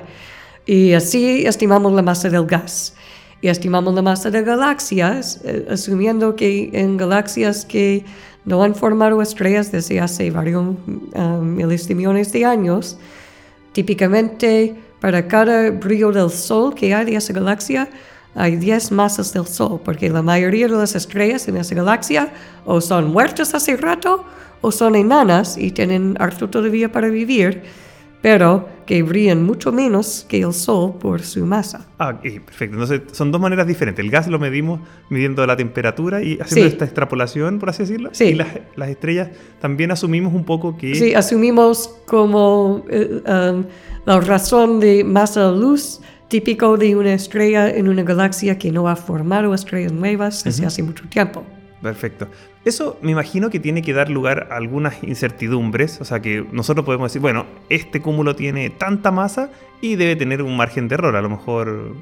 Y 0.66 0.94
así 0.94 1.46
estimamos 1.46 1.92
la 1.94 2.02
masa 2.02 2.30
del 2.30 2.46
gas. 2.46 2.96
Y 3.42 3.48
estimamos 3.48 3.94
la 3.94 4.02
masa 4.02 4.32
de 4.32 4.42
galaxias, 4.42 5.42
eh, 5.44 5.68
asumiendo 5.70 6.36
que 6.36 6.72
en 6.74 6.98
galaxias 6.98 7.66
que 7.66 8.06
no 8.46 8.64
han 8.64 8.76
formado 8.76 9.22
estrellas 9.22 9.72
desde 9.72 10.00
hace 10.00 10.32
varios 10.32 10.76
ah, 11.16 11.40
miles 11.42 11.88
de 11.88 11.96
millones 11.96 12.32
de 12.32 12.46
años, 12.46 12.98
Típicamente, 13.76 14.74
para 15.02 15.28
cada 15.28 15.70
brillo 15.70 16.10
del 16.14 16.30
Sol 16.30 16.74
que 16.74 16.96
hay 16.96 17.04
de 17.04 17.18
esa 17.18 17.34
galaxia, 17.34 17.90
hay 18.34 18.56
10 18.56 18.94
masas 18.94 19.34
del 19.34 19.46
Sol, 19.46 19.82
porque 19.84 20.10
la 20.10 20.22
mayoría 20.22 20.70
de 20.70 20.78
las 20.78 20.96
estrellas 20.96 21.46
en 21.50 21.58
esa 21.58 21.76
galaxia 21.76 22.32
o 22.64 22.80
son 22.80 23.12
muertas 23.12 23.54
hace 23.54 23.76
rato 23.76 24.24
o 24.62 24.72
son 24.72 24.96
enanas 24.96 25.58
y 25.58 25.72
tienen 25.72 26.16
harto 26.22 26.50
todavía 26.50 26.90
para 26.90 27.10
vivir, 27.10 27.64
pero 28.22 28.68
que 28.86 29.02
brillan 29.04 29.44
mucho 29.44 29.72
menos 29.72 30.26
que 30.28 30.42
el 30.42 30.54
Sol 30.54 30.94
por 31.00 31.22
su 31.22 31.46
masa. 31.46 31.88
Ah, 32.00 32.20
perfecto. 32.22 32.76
Entonces 32.76 33.02
son 33.12 33.32
dos 33.32 33.42
maneras 33.42 33.66
diferentes. 33.68 34.04
El 34.04 34.12
gas 34.12 34.28
lo 34.28 34.40
medimos 34.40 34.80
midiendo 35.10 35.46
la 35.46 35.56
temperatura 35.58 36.22
y 36.22 36.34
haciendo 36.40 36.68
Sí. 36.70 36.74
esta 36.74 36.86
extrapolación, 36.86 37.60
por 37.60 37.70
así 37.70 37.84
decirlo. 37.84 38.10
Sí. 38.14 38.26
Y 38.26 38.34
las, 38.36 38.48
las 38.76 38.90
estrellas 38.90 39.30
también 39.60 39.92
asumimos 39.92 40.34
un 40.34 40.44
poco 40.46 40.78
que... 40.78 40.96
Sí, 40.96 41.14
asumimos 41.14 41.90
como 42.06 42.86
eh, 42.90 43.22
um, 43.28 43.64
la 44.06 44.20
razón 44.20 44.80
de 44.80 45.04
masa 45.04 45.52
de 45.52 45.58
luz 45.60 46.02
típico 46.28 46.78
de 46.78 46.96
una 46.96 47.14
estrella 47.14 47.70
en 47.70 47.88
una 47.88 48.04
galaxia 48.04 48.58
que 48.58 48.72
no 48.72 48.88
ha 48.88 48.96
formado 48.96 49.54
estrellas 49.54 49.92
nuevas 49.92 50.44
desde 50.44 50.66
hace 50.66 50.82
mucho 50.84 51.04
tiempo. 51.10 51.44
Perfecto. 51.86 52.28
Eso 52.66 52.98
me 53.04 53.12
imagino 53.12 53.52
que 53.52 53.60
tiene 53.60 53.84
que 53.84 53.94
dar 53.94 54.10
lugar 54.10 54.48
a 54.50 54.56
algunas 54.56 55.04
incertidumbres, 55.04 56.02
o 56.02 56.06
sea 56.06 56.20
que 56.20 56.44
nosotros 56.52 56.84
podemos 56.84 57.12
decir, 57.12 57.22
bueno, 57.22 57.46
este 57.70 58.02
cúmulo 58.02 58.36
tiene 58.36 58.72
tanta 58.72 59.12
masa 59.12 59.52
y 59.82 59.96
debe 59.96 60.16
tener 60.16 60.42
un 60.42 60.58
margen 60.58 60.88
de 60.88 60.96
error, 60.96 61.16
a 61.16 61.22
lo 61.22 61.30
mejor... 61.30 61.96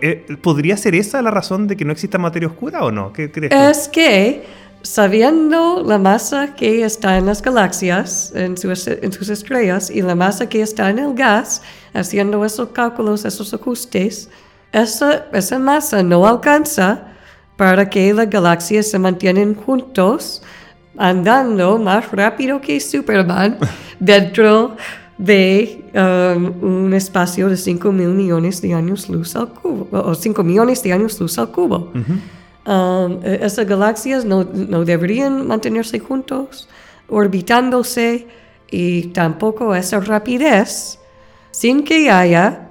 eh, 0.00 0.24
¿Podría 0.40 0.78
ser 0.78 0.94
esa 0.94 1.20
la 1.20 1.30
razón 1.30 1.68
de 1.68 1.76
que 1.76 1.84
no 1.84 1.92
exista 1.92 2.16
materia 2.16 2.48
oscura 2.48 2.82
o 2.82 2.90
no? 2.90 3.12
¿Qué 3.12 3.30
crees? 3.30 3.52
Es 3.52 3.88
que, 3.88 4.42
sabiendo 4.80 5.82
la 5.86 5.98
masa 5.98 6.54
que 6.54 6.82
está 6.82 7.18
en 7.18 7.26
las 7.26 7.42
galaxias, 7.42 8.32
en 8.34 8.56
sus, 8.56 9.28
estrellas, 9.28 9.90
y 9.90 10.00
la 10.00 10.14
masa 10.14 10.48
que 10.48 10.62
está 10.62 10.88
en 10.88 10.98
el 10.98 11.12
gas, 11.12 11.60
haciendo 11.92 12.42
esos 12.42 12.70
cálculos, 12.70 13.26
esos 13.26 13.52
ajustes, 13.52 14.30
esa 14.72 15.58
masa 15.58 16.02
no 16.02 16.26
alcanza 16.26 17.11
para 17.62 17.88
que 17.88 18.12
las 18.12 18.28
galaxias 18.28 18.90
se 18.90 18.98
mantienen 18.98 19.54
juntos, 19.54 20.42
andando 20.98 21.78
más 21.78 22.10
rápido 22.10 22.60
que 22.60 22.80
Superman 22.80 23.56
dentro 24.00 24.76
de 25.16 25.84
um, 25.94 26.86
un 26.86 26.92
espacio 26.92 27.48
de 27.48 27.56
5 27.56 27.92
mil 27.92 28.08
millones 28.08 28.60
de 28.60 28.74
años 28.74 29.08
luz 29.08 29.36
al 29.36 29.50
cubo, 29.50 29.86
o 29.92 30.12
5 30.12 30.42
millones 30.42 30.82
de 30.82 30.92
años 30.92 31.20
luz 31.20 31.38
al 31.38 31.52
cubo. 31.52 31.92
Um, 31.94 33.20
eh, 33.22 33.38
esas 33.42 33.64
galaxias 33.64 34.24
no, 34.24 34.42
no 34.42 34.84
deberían 34.84 35.46
mantenerse 35.46 36.00
juntos, 36.00 36.68
orbitándose, 37.08 38.26
y 38.72 39.02
tampoco 39.12 39.72
esa 39.72 40.00
rapidez, 40.00 40.98
sin 41.52 41.84
que 41.84 42.10
haya 42.10 42.68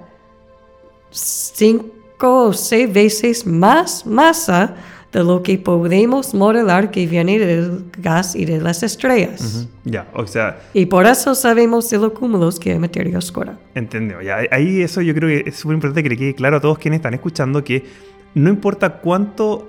cinco 1.12 2.01
o 2.24 2.54
seis 2.54 2.92
veces 2.92 3.46
más 3.46 4.06
masa 4.06 4.76
de 5.12 5.24
lo 5.26 5.44
que 5.44 5.58
podemos 5.58 6.34
modelar 6.34 6.90
que 6.90 7.06
viene 7.06 7.38
del 7.38 7.84
gas 7.98 8.34
y 8.36 8.46
de 8.46 8.62
las 8.62 8.82
estrellas. 8.82 9.68
Ya, 9.84 10.08
o 10.14 10.26
sea, 10.26 10.60
Y 10.74 10.86
por 10.86 11.06
eso 11.06 11.36
sabemos 11.36 11.90
de 11.90 11.98
los 11.98 12.14
cúmulos 12.14 12.58
que 12.60 12.72
hay 12.72 12.80
materia 12.80 13.18
oscura. 13.18 13.58
Entendido. 13.76 14.22
Ya, 14.22 14.38
ahí 14.52 14.82
eso 14.82 15.02
yo 15.02 15.14
creo 15.14 15.28
que 15.44 15.50
es 15.50 15.58
súper 15.58 15.76
importante 15.76 16.02
que 16.04 16.10
le 16.10 16.18
quede 16.18 16.34
claro 16.36 16.58
a 16.58 16.62
todos 16.62 16.78
quienes 16.80 17.00
están 17.00 17.14
escuchando 17.14 17.62
que 17.64 17.86
no 18.36 18.50
importa 18.50 19.00
cuánto 19.00 19.68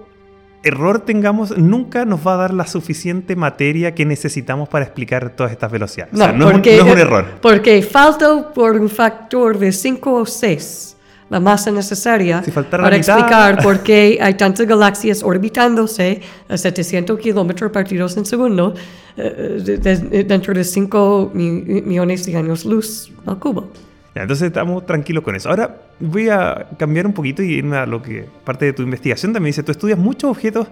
error 0.63 1.01
tengamos, 1.01 1.59
nunca 1.59 2.05
nos 2.05 2.25
va 2.25 2.35
a 2.35 2.37
dar 2.37 2.55
la 2.55 2.69
suficiente 2.69 3.35
materia 3.35 3.97
que 3.97 4.05
necesitamos 4.05 4.69
para 4.69 4.85
explicar 4.85 5.31
todas 5.35 5.51
estas 5.51 5.73
velocidades. 5.73 6.15
o 6.15 6.17
sea, 6.19 6.31
no, 6.33 6.51
es 6.51 6.55
un- 6.55 6.63
no 6.63 6.69
es 6.71 6.83
un 6.83 6.99
error. 7.01 7.25
Porque 7.41 7.83
falta 7.83 8.53
por 8.53 8.77
un 8.77 8.89
factor 8.89 9.59
de 9.59 9.73
5 9.73 10.13
o 10.13 10.25
6 10.25 10.97
la 11.33 11.41
masa 11.41 11.71
necesaria 11.71 12.43
Si 12.45 12.51
para 12.51 12.85
mitad. 12.85 12.95
explicar 12.95 13.63
por 13.63 13.81
qué 13.83 14.19
hay 14.21 14.35
tantas 14.35 14.67
galaxias 14.67 15.23
orbitándose 15.23 16.21
a 16.49 16.57
700 16.59 17.19
kilómetros 17.19 17.73
partidos 17.73 18.17
en 18.19 18.27
segundo 18.27 18.75
eh, 19.17 19.59
de- 19.65 19.79
de- 19.79 20.25
dentro 20.25 20.53
de 20.53 20.63
5 20.63 21.31
millones 21.35 22.27
de 22.27 22.37
años 22.37 22.65
luz 22.67 23.11
al 23.27 23.39
cubo. 23.39 23.71
Ya, 24.15 24.23
entonces 24.23 24.49
estamos 24.49 24.85
tranquilos 24.85 25.25
con 25.25 25.35
eso. 25.35 25.49
Ahora 25.49 25.75
voy 25.99 26.29
a 26.29 26.67
cambiar 26.79 27.07
un 27.07 27.15
poquito 27.15 27.43
y 27.43 27.55
irme 27.55 27.79
a 27.79 27.87
lo 27.87 28.03
que 28.03 28.27
parte 28.45 28.67
de 28.67 28.75
tu 28.75 28.83
investigación 28.83 29.33
también 29.33 29.53
dice, 29.53 29.63
tú 29.63 29.73
estudias 29.73 29.99
muchos 29.99 30.31
objetos 30.31 30.67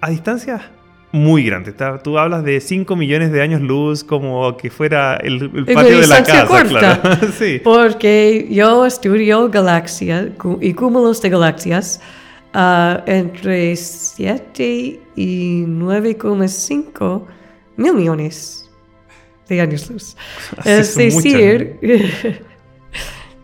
a 0.00 0.08
distancias 0.08 0.62
muy 1.12 1.42
grandes. 1.44 1.72
Está- 1.74 1.98
Tú 2.02 2.18
hablas 2.18 2.44
de 2.44 2.60
5 2.60 2.94
millones 2.96 3.32
de 3.32 3.40
años 3.42 3.60
luz 3.60 4.04
como 4.04 4.56
que 4.56 4.70
fuera 4.70 5.16
el, 5.16 5.50
el 5.54 5.64
patio 5.64 6.00
de 6.00 6.06
la 6.06 6.22
casa. 6.22 6.46
corta. 6.46 7.00
Claro. 7.00 7.32
sí. 7.38 7.60
Porque 7.64 8.46
yo 8.50 8.84
estudio 8.84 9.48
galaxias 9.48 10.26
y 10.60 10.74
cúmulos 10.74 11.22
de 11.22 11.30
galaxias 11.30 12.00
ah, 12.52 13.02
entre 13.06 13.74
7 13.76 15.00
y 15.16 15.62
9,5 15.64 17.22
mil 17.76 17.94
millones 17.94 18.70
de 19.48 19.60
años 19.60 19.88
luz. 19.90 20.16
es 20.64 20.94
Son 20.94 21.04
muchas, 21.04 21.22
decir, 21.22 21.78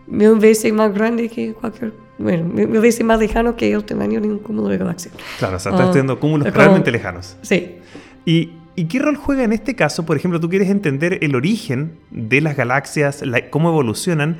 mil 0.07 0.35
veces 0.35 0.71
más 0.71 0.93
grande 0.93 1.29
que 1.29 1.53
cualquier, 1.53 1.93
bueno, 2.17 2.45
mil, 2.45 2.67
mil 2.67 2.81
veces 2.81 3.05
más 3.05 3.19
lejano 3.19 3.55
que 3.55 3.71
el 3.73 3.83
tamaño 3.83 4.21
de 4.21 4.27
un 4.29 4.39
cúmulo 4.39 4.69
de 4.69 4.77
galaxias. 4.77 5.13
Claro, 5.39 5.57
o 5.57 5.59
sea, 5.59 5.71
estás 5.71 5.81
Ah, 5.81 5.89
estudiando 5.89 6.19
cúmulos 6.19 6.47
como- 6.47 6.57
realmente 6.57 6.91
lejanos. 6.91 7.35
Sí. 7.41 7.77
¿Y, 8.25 8.51
y 8.75 8.85
qué 8.85 8.99
rol 8.99 9.15
juega 9.17 9.43
en 9.43 9.53
este 9.53 9.75
caso? 9.75 10.05
Por 10.05 10.17
ejemplo, 10.17 10.39
tú 10.39 10.49
quieres 10.49 10.69
entender 10.69 11.19
el 11.21 11.35
origen 11.35 11.97
de 12.11 12.41
las 12.41 12.55
galaxias, 12.55 13.21
la- 13.25 13.49
cómo 13.49 13.69
evolucionan. 13.69 14.37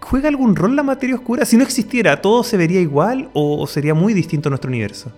¿Juega 0.00 0.28
algún 0.28 0.54
rol 0.56 0.76
la 0.76 0.82
materia 0.82 1.16
oscura? 1.16 1.44
Si 1.44 1.56
no 1.56 1.62
existiera, 1.64 2.20
¿todo 2.20 2.44
se 2.44 2.56
vería 2.56 2.80
igual 2.80 3.28
o, 3.32 3.60
o 3.60 3.66
sería 3.66 3.94
muy 3.94 4.14
distinto 4.14 4.48
a 4.48 4.50
nuestro 4.50 4.68
universo? 4.68 5.10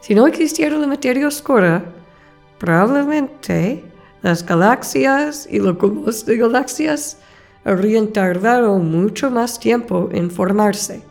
Si 0.00 0.14
no 0.14 0.26
existiera 0.26 0.76
la 0.76 0.86
materia 0.86 1.26
oscura, 1.26 1.82
probablemente 2.58 3.84
las 4.22 4.44
galaxias 4.44 5.48
y 5.50 5.58
los 5.58 5.76
cúmulos 5.76 6.24
de 6.26 6.36
galaxias 6.36 7.18
habrían 7.64 8.08
tardado 8.08 8.78
mucho 8.78 9.30
más 9.30 9.58
tiempo 9.58 10.08
en 10.12 10.30
formarse, 10.30 11.02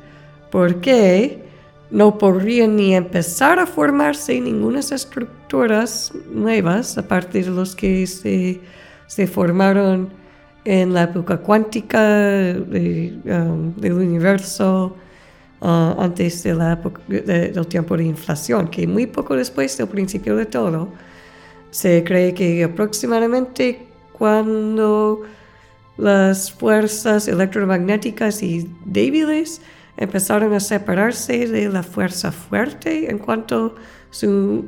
porque 0.53 1.43
no 1.89 2.19
podrían 2.19 2.75
ni 2.75 2.93
empezar 2.93 3.57
a 3.57 3.65
formarse 3.65 4.39
ninguna 4.39 4.81
estructuras 4.81 6.13
nuevas, 6.31 6.95
aparte 6.95 7.41
de 7.41 7.49
los 7.49 7.75
que 7.75 8.05
se, 8.05 8.61
se 9.07 9.25
formaron 9.25 10.09
en 10.63 10.93
la 10.93 11.05
época 11.05 11.37
cuántica 11.37 11.97
um, 12.55 13.73
del 13.77 13.93
universo 13.93 14.95
uh, 15.61 15.99
antes 15.99 16.43
del 16.43 17.67
tiempo 17.67 17.97
de 17.97 18.03
inflación, 18.03 18.67
que 18.67 18.85
muy 18.85 19.07
poco 19.07 19.35
después 19.35 19.75
del 19.75 19.87
principio 19.87 20.35
de 20.35 20.45
todo, 20.45 20.89
se 21.71 22.03
cree 22.03 22.35
que 22.35 22.63
aproximadamente 22.63 23.87
cuando 24.11 25.23
las 25.97 26.51
fuerzas 26.51 27.27
electromagnéticas 27.27 28.43
y 28.43 28.69
débiles 28.85 29.59
empezaron 29.97 30.53
a 30.53 30.59
separarse 30.59 31.47
de 31.47 31.69
la 31.69 31.83
fuerza 31.83 32.31
fuerte 32.31 33.09
en 33.09 33.19
cuanto 33.19 33.75
su, 34.09 34.65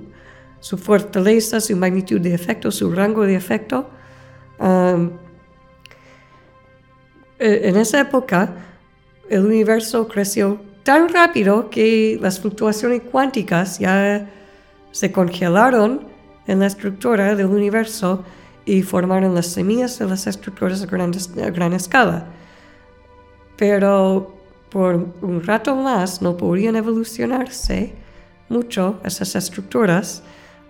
su 0.60 0.78
fortaleza, 0.78 1.60
su 1.60 1.76
magnitud 1.76 2.22
de 2.22 2.34
efecto, 2.34 2.72
su 2.72 2.92
rango 2.92 3.24
de 3.26 3.36
efecto. 3.36 3.90
Um, 4.60 5.12
e, 7.40 7.70
en 7.70 7.76
esa 7.78 8.02
época, 8.02 8.54
el 9.30 9.46
universo 9.46 10.08
creció 10.08 10.62
tan 10.84 11.10
rápido 11.10 11.70
que 11.70 12.18
las 12.22 12.40
fluctuaciones 12.40 13.02
cuánticas 13.12 13.80
ya 13.80 14.30
se 14.92 15.12
congelaron 15.12 16.08
en 16.48 16.60
la 16.60 16.68
estructura 16.68 17.36
del 17.36 17.48
universo 17.48 18.24
y 18.66 18.84
formaron 18.84 19.34
las 19.34 19.48
semillas 19.48 19.98
de 20.00 20.06
las 20.06 20.28
estructuras 20.28 20.84
a 20.84 20.86
gran, 20.86 21.12
a 21.44 21.50
gran 21.50 21.74
escala. 21.74 22.28
Pero 23.58 24.36
por 24.76 25.08
un 25.22 25.42
rato 25.42 25.74
más 25.74 26.22
no 26.22 26.36
podrían 26.36 26.76
evolucionarse 26.76 27.94
mucho 28.50 29.00
esas 29.06 29.34
estructuras 29.34 30.22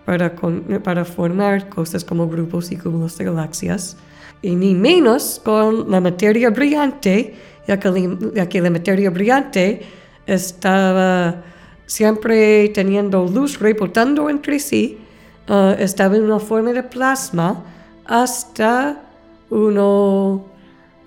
para, 0.05 0.35
para 0.83 1.03
formar 1.05 1.69
cosas 1.69 2.05
como 2.05 2.29
grupos 2.29 2.71
y 2.71 2.77
cúmulos 2.77 3.17
de 3.17 3.25
galaxias, 3.25 3.97
y 4.43 4.55
ni 4.55 4.75
menos 4.75 5.41
con 5.43 5.89
la 5.89 5.99
materia 6.01 6.51
brillante, 6.51 7.33
ya 7.67 7.79
que, 7.79 8.61
la 8.61 8.69
materia 8.69 9.09
brillante 9.09 9.81
estaba 10.27 11.41
siempre 11.87 12.69
teniendo 12.69 13.25
luz 13.25 13.59
rebotando 13.59 14.29
entre 14.29 14.59
sí, 14.59 14.99
uh, 15.49 15.71
estaba 15.79 16.15
en 16.15 16.25
una 16.25 16.39
forma 16.39 16.73
de 16.73 16.83
plasma 16.83 17.63
hasta 18.05 19.01
unos 19.49 20.41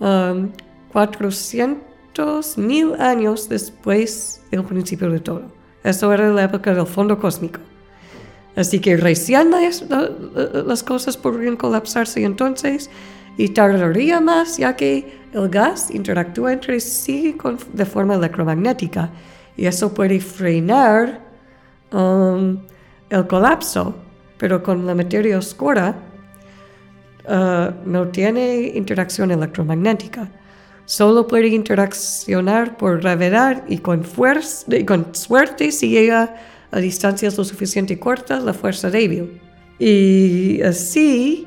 um, 0.01 0.51
400 0.91 1.88
mil 2.57 2.95
años 3.01 3.49
después 3.49 4.43
del 4.51 4.65
principio 4.65 5.11
de 5.11 5.21
todo. 5.21 5.43
Eso 5.85 6.13
era 6.13 6.29
la 6.31 6.45
época 6.45 6.75
del 6.75 6.87
fondo 6.87 7.19
cósmico. 7.19 7.61
Así 8.57 8.81
que 8.81 8.97
recién 8.97 9.51
las, 9.51 9.85
las 10.67 10.83
cosas 10.83 11.17
podrían 11.17 11.57
colapsarse 11.57 12.25
entonces 12.25 12.91
y 13.37 13.51
tardaría 13.51 14.21
más 14.21 14.57
ya 14.57 14.75
que 14.75 15.19
el 15.33 15.49
gas 15.49 15.91
interactúa 15.93 16.53
entre 16.53 16.81
sí 16.81 17.37
de 17.73 17.85
forma 17.85 18.15
electromagnética 18.15 19.11
y 19.57 19.67
eso 19.67 19.93
puede 19.95 20.21
frenar 20.21 21.21
um, 21.93 22.59
el 23.11 23.27
colapso, 23.27 23.95
pero 24.39 24.63
con 24.63 24.87
la 24.87 24.95
materia 24.95 25.39
oscura 25.39 25.95
uh, 27.29 27.89
no 27.89 28.09
tiene 28.09 28.73
interacción 28.75 29.31
electromagnética. 29.31 30.31
Solo 30.89 31.27
puede 31.27 31.49
interaccionar 31.49 32.79
por 32.79 33.03
gravedad 33.03 33.63
y 33.69 33.77
con, 33.77 34.05
fuerza, 34.05 34.75
y 34.75 34.87
con 34.87 35.15
suerte 35.15 35.71
si 35.71 35.91
llega 35.91 36.35
a 36.71 36.79
distancias 36.79 37.37
lo 37.37 37.45
suficiente 37.45 37.99
cortas 37.99 38.43
la 38.43 38.55
fuerza 38.55 38.89
débil. 38.89 39.39
Y 39.79 40.63
así 40.63 41.47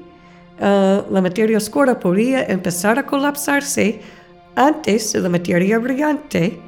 uh, 0.59 1.11
la 1.11 1.21
materia 1.23 1.57
oscura 1.57 1.99
podría 1.99 2.43
empezar 2.43 2.99
a 2.99 3.07
colapsarse 3.07 4.01
antes 4.55 5.11
de 5.13 5.21
la 5.21 5.29
materia 5.29 5.79
brillante 5.79 6.59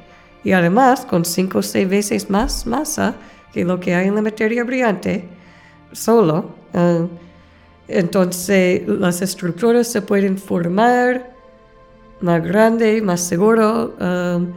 y 0.42 0.50
además 0.50 1.06
con 1.06 1.24
5 1.24 1.58
o 1.58 1.62
6 1.62 1.88
veces 1.88 2.28
más 2.28 2.66
masa 2.66 3.14
que 3.52 3.64
lo 3.64 3.78
que 3.78 3.94
hay 3.94 4.08
en 4.08 4.16
la 4.16 4.22
materia 4.22 4.64
brillante 4.64 5.28
solo. 5.92 6.56
Uh, 6.72 7.06
entonces 7.86 8.82
las 8.88 9.22
estructuras 9.22 9.86
se 9.86 10.02
pueden 10.02 10.36
formar 10.38 11.33
más 12.24 12.42
grande, 12.42 13.00
más 13.02 13.20
seguro, 13.20 13.94
um, 14.00 14.52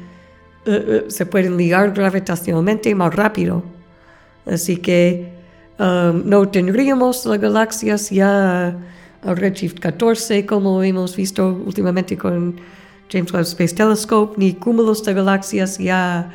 uh, 0.66 0.72
uh, 0.72 1.12
se 1.12 1.26
pueden 1.26 1.58
ligar 1.58 1.94
gravitacionalmente 1.94 2.96
más 2.96 3.14
rápido. 3.14 3.64
Así 4.46 4.78
que 4.78 5.32
um, 5.78 6.24
no 6.26 6.48
tendríamos 6.50 7.26
las 7.26 7.40
galaxias 7.40 8.10
ya 8.10 8.78
a 9.22 9.34
redshift 9.34 9.80
14 9.80 10.46
como 10.46 10.82
hemos 10.84 11.16
visto 11.16 11.62
últimamente 11.66 12.18
con 12.18 12.56
James 13.12 13.32
Webb 13.34 13.44
Space 13.44 13.76
Telescope, 13.76 14.36
ni 14.38 14.54
cúmulos 14.54 15.04
de 15.04 15.14
galaxias 15.14 15.78
ya 15.78 16.32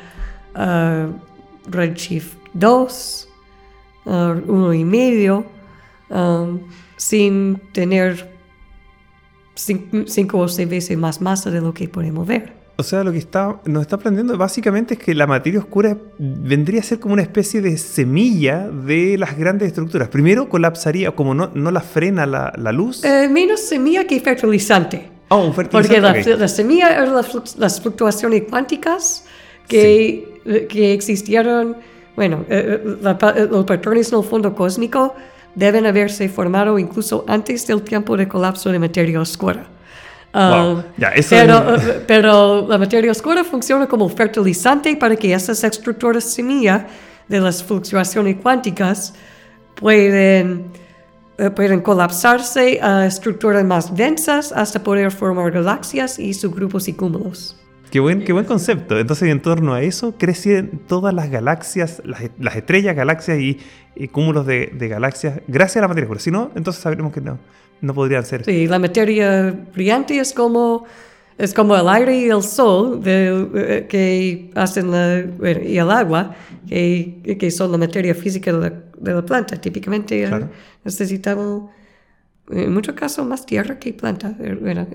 a 0.55 1.07
redshift 1.67 2.37
2, 2.53 3.29
uno 4.05 4.73
y 4.73 4.85
medio. 4.85 5.45
Um, 6.09 6.59
sin 7.03 7.61
tener 7.73 8.32
cinco 9.55 10.39
o 10.39 10.47
seis 10.47 10.69
veces 10.69 10.97
más 10.97 11.21
masa 11.21 11.51
de 11.51 11.61
lo 11.61 11.73
que 11.73 11.87
podemos 11.87 12.27
ver. 12.27 12.63
O 12.75 12.81
sea, 12.81 13.03
lo 13.03 13.11
que 13.11 13.19
está, 13.19 13.59
nos 13.65 13.83
está 13.83 13.97
aprendiendo 13.97 14.35
básicamente 14.35 14.95
es 14.95 14.99
que 14.99 15.13
la 15.13 15.27
materia 15.27 15.59
oscura 15.59 15.95
vendría 16.17 16.79
a 16.79 16.83
ser 16.83 16.99
como 16.99 17.13
una 17.13 17.21
especie 17.21 17.61
de 17.61 17.77
semilla 17.77 18.67
de 18.67 19.15
las 19.19 19.37
grandes 19.37 19.67
estructuras. 19.67 20.09
Primero 20.09 20.49
colapsaría, 20.49 21.11
como 21.11 21.35
no, 21.35 21.51
no 21.53 21.69
la 21.69 21.81
frena 21.81 22.25
la, 22.25 22.51
la 22.57 22.71
luz. 22.71 23.03
Eh, 23.03 23.29
menos 23.29 23.59
semilla 23.59 24.07
que 24.07 24.19
fertilizante. 24.19 25.07
Oh, 25.29 25.45
un 25.45 25.53
fertilizante. 25.53 26.23
Porque 26.23 26.35
la, 26.35 26.47
semilla 26.47 26.93
eran 26.93 27.13
las, 27.13 27.79
fluctuaciones 27.79 28.43
cuánticas 28.49 29.25
que, 29.67 30.41
eh, 30.43 30.65
que 30.67 30.93
existieron, 30.93 31.77
bueno, 32.15 32.43
eh, 32.49 32.81
los 33.51 33.65
patrones 33.65 34.11
en 34.11 34.17
el 34.17 34.25
fondo 34.25 34.55
cósmico 34.55 35.13
deben 35.55 35.85
haberse 35.85 36.27
formado 36.29 36.79
incluso 36.79 37.25
antes 37.27 37.65
del 37.67 37.81
tiempo 37.81 38.17
de 38.17 38.27
colapso 38.27 38.71
de 38.71 38.79
materia 38.79 39.19
oscura. 39.19 39.67
Ah, 40.35 40.83
pero, 41.29 41.77
pero, 42.07 42.67
la 42.67 42.79
materia 42.79 43.11
oscura 43.11 43.43
funciona 43.43 43.85
como 43.85 44.09
fertilizante 44.09 44.95
para 44.95 45.15
que 45.15 45.31
esas 45.31 45.63
estructuras 45.63 46.23
semilla 46.23 46.87
de 47.27 47.39
las 47.39 47.63
fluctuaciones 47.63 48.37
cuánticas 48.41 49.13
pueden, 49.75 50.71
eh, 51.37 51.51
pueden 51.51 51.81
colapsarse 51.81 52.79
a 52.81 53.05
estructuras 53.05 53.63
más 53.63 53.95
densas 53.95 54.51
hasta 54.51 54.83
poder 54.83 55.11
formar 55.11 55.51
galaxias 55.51 56.17
y 56.17 56.33
subgrupos 56.33 56.87
y 56.87 56.93
cúmulos. 56.93 57.62
Qué 57.93 57.99
buen, 57.99 58.23
qué 58.23 58.33
buen 58.33 58.45
concepto. 58.45 58.97
Entonces, 58.97 59.29
en 59.29 59.39
torno 59.39 59.75
a 59.75 59.83
eso 59.83 60.15
crecen 60.17 60.81
todas 60.87 61.13
las 61.13 61.29
galaxias, 61.29 62.01
las, 62.03 62.55
estrellas, 62.55 62.95
galaxias 62.95 63.37
y, 63.37 64.07
cúmulos 64.07 64.47
de, 64.47 64.71
galaxias, 64.89 65.41
gracias 65.47 65.77
a 65.77 65.81
la 65.81 65.89
materia 65.89 66.05
oscura. 66.05 66.19
Si 66.19 66.31
no, 66.31 66.49
entonces 66.55 66.81
sabremos 66.81 67.13
que 67.13 67.21
no, 67.21 67.37
no 67.81 67.93
podrían 67.93 68.25
ser. 68.25 68.45
Sí, 68.45 68.65
la 68.65 68.79
materia 68.79 69.55
brillante 69.75 70.17
es 70.17 70.33
como, 70.33 70.85
es 71.37 71.53
como 71.53 71.75
el 71.75 71.87
aire 71.87 72.17
y 72.17 72.29
el 72.31 72.41
sol 72.41 72.99
eh, 73.05 73.85
que 73.87 74.49
hacen 74.55 74.89
y 75.63 75.77
el 75.77 75.91
agua, 75.91 76.35
que, 76.67 77.37
que, 77.39 77.51
son 77.51 77.73
la 77.73 77.77
materia 77.77 78.15
física 78.15 78.51
de 78.51 78.71
la, 79.13 79.21
planta. 79.23 79.55
Típicamente 79.61 80.23
eh, 80.23 80.47
necesitamos 80.83 81.69
en 82.49 82.73
muchos 82.73 82.95
casos 82.95 83.25
más 83.25 83.45
tierra 83.45 83.79
que 83.79 83.93
planta, 83.93 84.35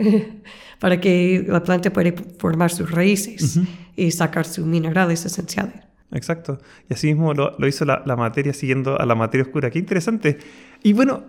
para 0.81 1.01
que 1.01 1.45
la 1.47 1.63
planta 1.63 1.93
pueda 1.93 2.13
formar 2.39 2.71
sus 2.71 2.91
raíces 2.91 3.61
y 3.97 4.11
sacar 4.11 4.45
sus 4.47 4.67
minerales 4.67 5.25
esenciales. 5.25 5.89
Exacto. 6.11 6.59
Y 6.89 6.95
así 6.95 7.09
mismo 7.09 7.35
lo, 7.35 7.67
hizo 7.67 7.85
la, 7.85 8.03
la, 8.07 8.17
materia 8.17 8.55
siguiendo 8.55 8.99
a 8.99 9.05
la 9.05 9.15
materia 9.15 9.45
oscura. 9.45 9.71
Qué 9.71 9.79
interesante. 9.79 10.39
Y 10.83 10.95
bueno, 10.95 11.25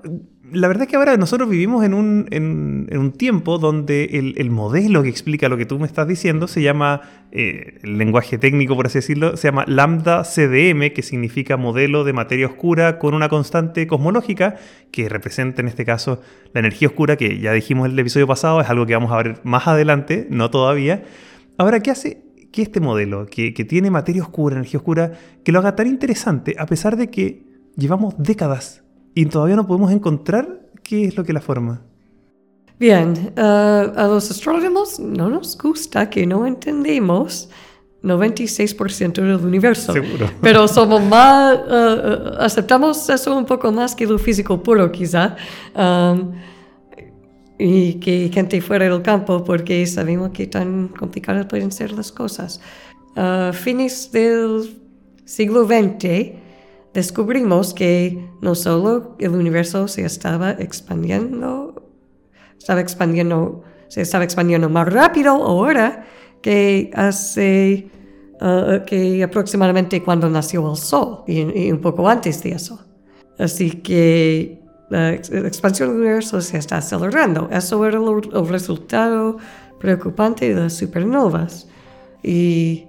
la 0.52 0.68
verdad 0.68 0.84
es 0.84 0.90
que 0.90 0.96
ahora 0.96 1.18
nosotros 1.18 1.50
vivimos 1.50 1.84
en 1.84 1.94
un, 1.94 2.28
en, 2.32 2.88
un 2.98 3.12
tiempo 3.12 3.58
donde 3.58 4.06
el, 4.14 4.36
el, 4.38 4.50
modelo 4.50 5.04
que 5.04 5.10
explica 5.10 5.50
lo 5.50 5.58
que 5.58 5.66
tú 5.66 5.80
me 5.80 5.86
estás 5.86 6.08
diciendo 6.08 6.48
se 6.48 6.62
llama, 6.62 7.02
eh, 7.32 7.80
el 7.84 7.98
lenguaje 7.98 8.38
técnico 8.38 8.76
por 8.76 8.88
así 8.88 9.00
decirlo, 9.00 9.38
se 9.38 9.48
llama 9.48 9.66
lambda 9.68 10.24
CDM, 10.24 10.92
que 10.94 11.02
significa 11.02 11.58
modelo 11.58 12.04
de 12.04 12.14
materia 12.14 12.48
oscura 12.48 13.00
con 13.00 13.14
una 13.14 13.30
constante 13.30 13.88
cosmológica 13.88 14.56
que 14.92 15.10
representa 15.10 15.62
en 15.62 15.68
este 15.68 15.86
caso 15.86 16.22
la 16.54 16.60
energía 16.60 16.88
oscura, 16.88 17.16
que 17.16 17.40
ya 17.40 17.54
dijimos 17.54 17.86
en 17.86 17.94
el 17.94 18.00
episodio 18.00 18.28
pasado, 18.28 18.62
es 18.62 18.70
algo 18.70 18.86
que 18.86 18.94
vamos 18.94 19.12
a 19.12 19.18
ver 19.18 19.40
más 19.44 19.68
adelante, 19.68 20.28
no 20.30 20.50
todavía. 20.50 21.04
Ahora, 21.58 21.80
¿qué 21.80 21.92
hace 21.92 22.24
que 22.52 22.62
este 22.62 22.80
modelo, 22.80 23.28
que, 23.28 23.54
que 23.54 23.66
tiene 23.66 23.92
materia 23.92 24.24
oscura, 24.24 24.56
energía 24.56 24.80
oscura, 24.80 25.12
que 25.44 25.52
lo 25.52 25.60
haga 25.60 25.76
tan 25.76 25.88
interesante 25.88 26.56
a 26.58 26.66
pesar 26.66 26.98
de 26.98 27.10
que 27.10 27.44
llevamos 27.76 28.16
décadas 28.18 28.84
y 29.13 29.26
todavía 29.26 29.56
no 29.56 29.67
podemos 29.67 29.91
encontrar 29.91 30.69
qué 30.84 31.06
es 31.06 31.17
lo 31.17 31.24
que 31.24 31.34
la 31.34 31.41
forma. 31.41 31.82
Bien, 32.80 33.34
uh, 33.38 33.41
a 33.41 34.08
los 34.08 34.32
astrónomos 34.32 35.00
no 35.00 35.30
nos 35.30 35.58
gusta 35.58 36.10
que 36.10 36.26
no 36.26 36.45
entendemos 36.45 37.50
96% 38.04 39.13
del 39.15 39.45
universo. 39.45 39.91
Seguro. 39.91 40.30
Pero 40.41 40.67
somos 40.67 41.04
más, 41.04 41.58
uh, 41.58 41.72
uh, 41.72 42.41
aceptamos 42.41 43.10
eso 43.10 43.38
un 43.38 43.45
poco 43.45 43.72
más 43.72 43.95
que 43.95 44.06
lo 44.06 44.17
físico 44.17 44.63
puro 44.63 44.91
quizá. 44.91 45.36
Um, 45.76 46.32
y 47.62 47.95
que 47.95 48.32
gente 48.34 48.62
fuera 48.62 48.86
del 48.89 49.02
campo 49.02 49.43
porque 49.43 49.86
sabemos 49.86 50.30
que 50.30 50.48
tan 50.48 50.88
complicadas 50.88 51.45
pueden 51.48 51.74
ser 51.74 51.91
las 51.91 52.10
cosas. 52.10 52.62
A 53.17 53.52
fines 53.54 54.10
del 54.13 54.80
siglo 55.26 55.65
XX 55.65 56.32
descubrimos 56.93 57.73
que 57.73 58.30
no 58.41 58.56
solo 58.56 59.15
el 59.19 59.32
universo 59.32 59.88
se 59.88 60.06
estaba 60.06 60.52
expandiendo, 60.52 61.89
estaba 62.58 62.82
expandiendo, 62.82 63.63
se 63.88 64.02
estaba 64.02 64.23
expandiendo 64.23 64.69
más 64.69 64.91
rápido 64.91 65.32
ahora 65.32 66.06
que 66.41 66.89
hace 66.93 67.89
uh, 68.41 68.86
que 68.86 69.23
aproximadamente 69.23 70.02
cuando 70.04 70.30
nació 70.30 70.69
el 70.71 70.78
Sol 70.78 71.23
y, 71.28 71.65
y 71.65 71.71
un 71.71 71.80
poco 71.80 72.08
antes 72.08 72.41
de 72.43 72.52
eso. 72.52 72.80
Así 73.38 73.71
que 73.71 74.60
la 74.89 75.13
expansión 75.13 75.89
del 75.89 75.99
universo 75.99 76.41
se 76.41 76.58
está 76.58 76.78
acelerando. 76.78 77.47
Eso 77.52 77.86
era 77.86 77.99
el 77.99 78.47
resultado 78.47 79.38
preocupante 79.80 80.54
de 80.54 80.62
las 80.62 80.73
supernovas. 80.73 81.67
Y 82.23 82.88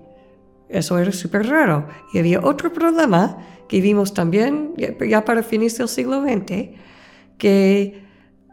eso 0.68 0.98
era 0.98 1.12
súper 1.12 1.46
raro. 1.46 1.86
Y 2.12 2.18
había 2.18 2.40
otro 2.40 2.72
problema 2.72 3.38
que 3.70 3.80
vimos 3.80 4.12
también 4.12 4.74
ya 5.08 5.24
para 5.24 5.44
fines 5.44 5.78
del 5.78 5.86
siglo 5.86 6.22
XX, 6.22 6.70
que 7.38 8.02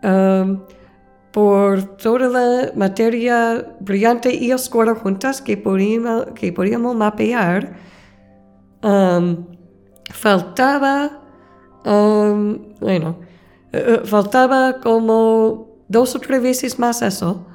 um, 0.03 0.59
por 1.31 1.97
toda 1.97 2.29
la 2.29 2.71
materia 2.75 3.65
brillante 3.79 4.31
y 4.31 4.53
oscura 4.53 4.93
juntas 4.93 5.41
que 5.41 5.57
podíamos, 5.57 6.27
que 6.35 6.53
podíamos 6.53 6.95
mapear, 6.95 7.77
um, 8.83 9.47
faltaba, 10.11 11.23
um, 11.83 12.75
bueno, 12.79 13.17
eh, 13.73 14.01
faltaba 14.05 14.79
como 14.81 15.81
dos 15.87 16.13
o 16.13 16.19
tres 16.19 16.43
veces 16.43 16.77
más 16.77 17.01
eso 17.01 17.47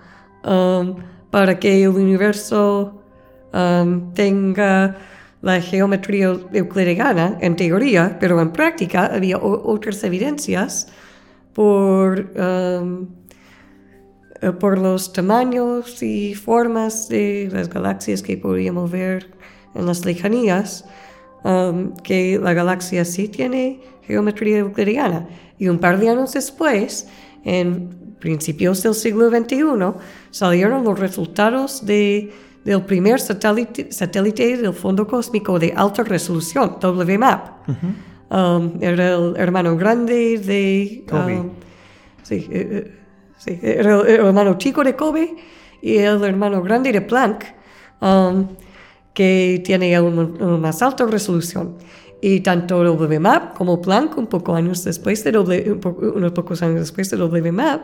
um, 0.44 0.96
para 1.30 1.60
que 1.60 1.84
el 1.84 1.90
universo 1.90 2.98
tenga 4.14 4.96
la 5.42 5.60
geometría 5.60 6.38
euclidiana 6.52 7.36
en 7.40 7.56
teoría, 7.56 8.16
pero 8.20 8.40
en 8.40 8.52
práctica 8.52 9.06
había 9.06 9.38
otras 9.38 10.02
evidencias 10.04 10.86
por, 11.52 12.30
um, 12.36 13.08
eh, 14.40 14.52
por 14.52 14.78
los 14.78 15.12
tamaños 15.12 16.02
y 16.02 16.34
formas 16.34 17.08
de 17.08 17.48
las 17.52 17.68
galaxias 17.68 18.22
que 18.22 18.36
podíamos 18.36 18.90
ver 18.90 19.30
en 19.74 19.86
las 19.86 20.04
lejanías, 20.04 20.84
que 22.04 22.38
la 22.40 22.52
galaxia 22.52 23.04
sí 23.04 23.26
tiene 23.26 23.80
geometría 24.02 24.58
euclidiana. 24.58 25.26
Y 25.58 25.68
un 25.68 25.78
par 25.78 25.98
de 25.98 26.08
años 26.08 26.34
después, 26.34 27.08
en 27.44 28.16
principios 28.20 28.82
del 28.82 28.94
siglo 28.94 29.28
XXI, 29.28 29.64
salieron 30.30 30.84
los 30.84 30.98
resultados 31.00 31.84
de, 31.84 32.32
del 32.64 32.82
primer 32.82 33.20
satélite, 33.20 33.90
satélite, 33.90 34.56
del 34.56 34.72
fondo 34.72 35.06
cósmico 35.06 35.58
de 35.58 35.72
alta 35.74 36.02
resolución, 36.04 36.78
WMAP. 36.82 37.68
Um, 38.30 38.78
era 38.80 39.14
el 39.14 39.34
hermano 39.36 39.76
grande 39.76 40.38
de... 40.38 41.04
Um, 41.12 41.50
sí, 42.22 42.46
eh, 42.50 42.68
eh, 42.70 42.98
sí, 43.36 43.58
era 43.62 44.00
el 44.00 44.26
hermano 44.26 44.56
chico 44.56 44.82
de 44.82 44.96
Kobe 44.96 45.36
y 45.82 45.98
el 45.98 46.24
hermano 46.24 46.62
grande 46.62 46.92
de 46.92 47.02
Planck, 47.02 47.44
um, 48.00 48.48
que 49.12 49.60
tiene 49.64 50.00
una 50.00 50.56
más 50.56 50.80
alta 50.82 51.04
resolución. 51.04 51.76
Y 52.22 52.40
tanto 52.40 52.80
WMAP 52.80 53.54
como 53.54 53.82
Planck, 53.82 54.16
un 54.16 54.28
poco 54.28 54.54
años 54.54 54.84
después 54.84 55.24
de 55.24 55.36
unos 55.36 56.32
pocos 56.32 56.62
años 56.62 56.80
después 56.80 57.10
de 57.10 57.16
WMAP, 57.16 57.82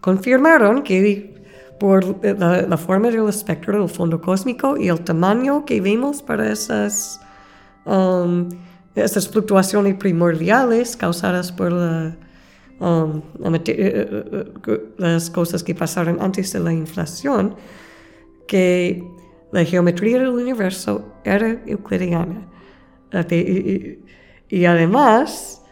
confirmaron 0.00 0.82
que 0.84 1.35
por 1.78 2.24
la, 2.24 2.76
forma 2.76 3.10
del 3.10 3.28
espectro 3.28 3.80
del 3.80 3.88
fondo 3.88 4.20
cósmico 4.20 4.76
y 4.76 4.88
el 4.88 5.00
tamaño 5.00 5.64
que 5.64 5.80
vemos 5.80 6.22
para 6.22 6.50
esas, 6.50 7.20
um, 7.84 8.48
esas 8.94 9.28
fluctuaciones 9.28 9.94
primordiales 9.96 10.96
causadas 10.96 11.52
por 11.52 11.72
um, 11.72 13.22
eh, 13.44 13.62
eh, 13.66 14.24
eh, 14.66 14.80
las 14.96 15.30
cosas 15.30 15.62
que 15.62 15.74
pasaron 15.74 16.18
antes 16.20 16.52
de 16.52 16.60
la 16.60 16.72
inflación, 16.72 17.54
que 18.48 19.04
la 19.52 19.64
geometría 19.64 20.18
del 20.18 20.28
universo 20.28 21.12
era 21.24 21.60
euclidiana. 21.66 22.48
Y, 24.48 24.64
además, 24.64 25.62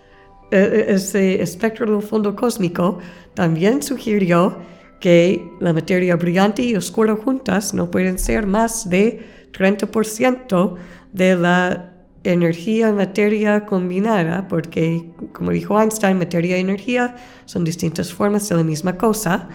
e, 0.50 0.58
e, 0.58 0.94
ese 0.94 1.40
espectro 1.42 1.90
del 1.92 2.02
fondo 2.02 2.34
cósmico 2.34 2.98
también 3.34 3.82
sugirió 3.82 4.56
que 5.04 5.52
la 5.60 5.74
materia 5.74 6.16
brillante 6.16 6.62
y 6.62 6.74
oscura 6.76 7.14
juntas 7.14 7.74
no 7.74 7.90
pueden 7.90 8.18
ser 8.18 8.46
más 8.46 8.88
de 8.88 9.22
30% 9.52 10.76
de 11.12 11.36
la 11.36 11.92
energía 12.22 12.90
materia 12.90 13.66
combinada, 13.66 14.48
porque, 14.48 15.10
como 15.34 15.50
dijo 15.50 15.78
Einstein, 15.78 16.16
materia 16.16 16.56
y 16.56 16.62
energía 16.62 17.16
son 17.44 17.64
distintas 17.64 18.14
formas 18.14 18.48
de 18.48 18.56
la 18.56 18.64
misma 18.64 18.96
cosa, 18.96 19.50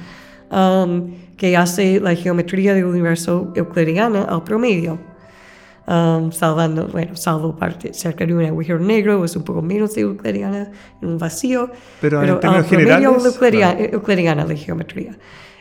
um, 0.52 1.16
que 1.36 1.58
hace 1.58 2.00
la 2.00 2.14
geometría 2.14 2.76
del 2.76 2.86
universo 2.86 3.52
euclidiana 3.56 4.26
al 4.26 4.44
promedio. 4.44 5.00
Um, 5.90 6.32
salvando, 6.32 6.88
bueno, 6.88 7.16
salvo 7.16 7.56
parte 7.56 7.96
cerca 7.96 8.24
de 8.24 8.32
un 8.32 8.46
agujero 8.46 8.78
negro, 8.78 9.26
es 9.26 9.36
un 9.36 9.44
poco 9.44 9.64
menos 9.64 9.98
euclidiana 9.98 10.70
en 11.02 11.08
un 11.08 11.18
vacío, 11.18 11.72
pero, 12.00 12.20
pero 12.20 12.34
en 12.34 12.40
términos 12.40 12.68
generales, 12.68 13.26
euclidiana, 13.26 13.80
euclidiana 13.80 14.46
la 14.46 14.56
geometría. 14.56 15.18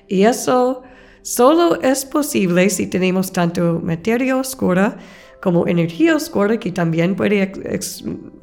Y 0.06 0.24
eso 0.24 0.82
solo 1.22 1.80
es 1.80 2.04
posible 2.04 2.68
si 2.68 2.88
tenemos 2.88 3.32
tanto 3.32 3.80
materia 3.82 4.36
oscura 4.36 4.98
como 5.40 5.66
energía 5.66 6.14
oscura 6.14 6.60
que 6.60 6.72
también 6.72 7.16
puede 7.16 7.50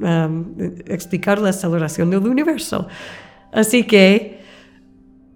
um, 0.00 0.56
explicar 0.86 1.38
la 1.38 1.50
aceleración 1.50 2.10
del 2.10 2.26
universo. 2.26 2.88
Así 3.52 3.84
que 3.84 4.40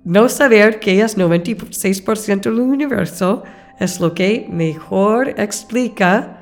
no 0.02 0.28
saber 0.28 0.80
que 0.80 1.00
es 1.00 1.16
96% 1.16 2.40
del 2.40 2.58
universo 2.58 3.44
es 3.78 4.00
lo 4.00 4.14
que 4.14 4.48
mejor 4.50 5.28
explica 5.38 6.38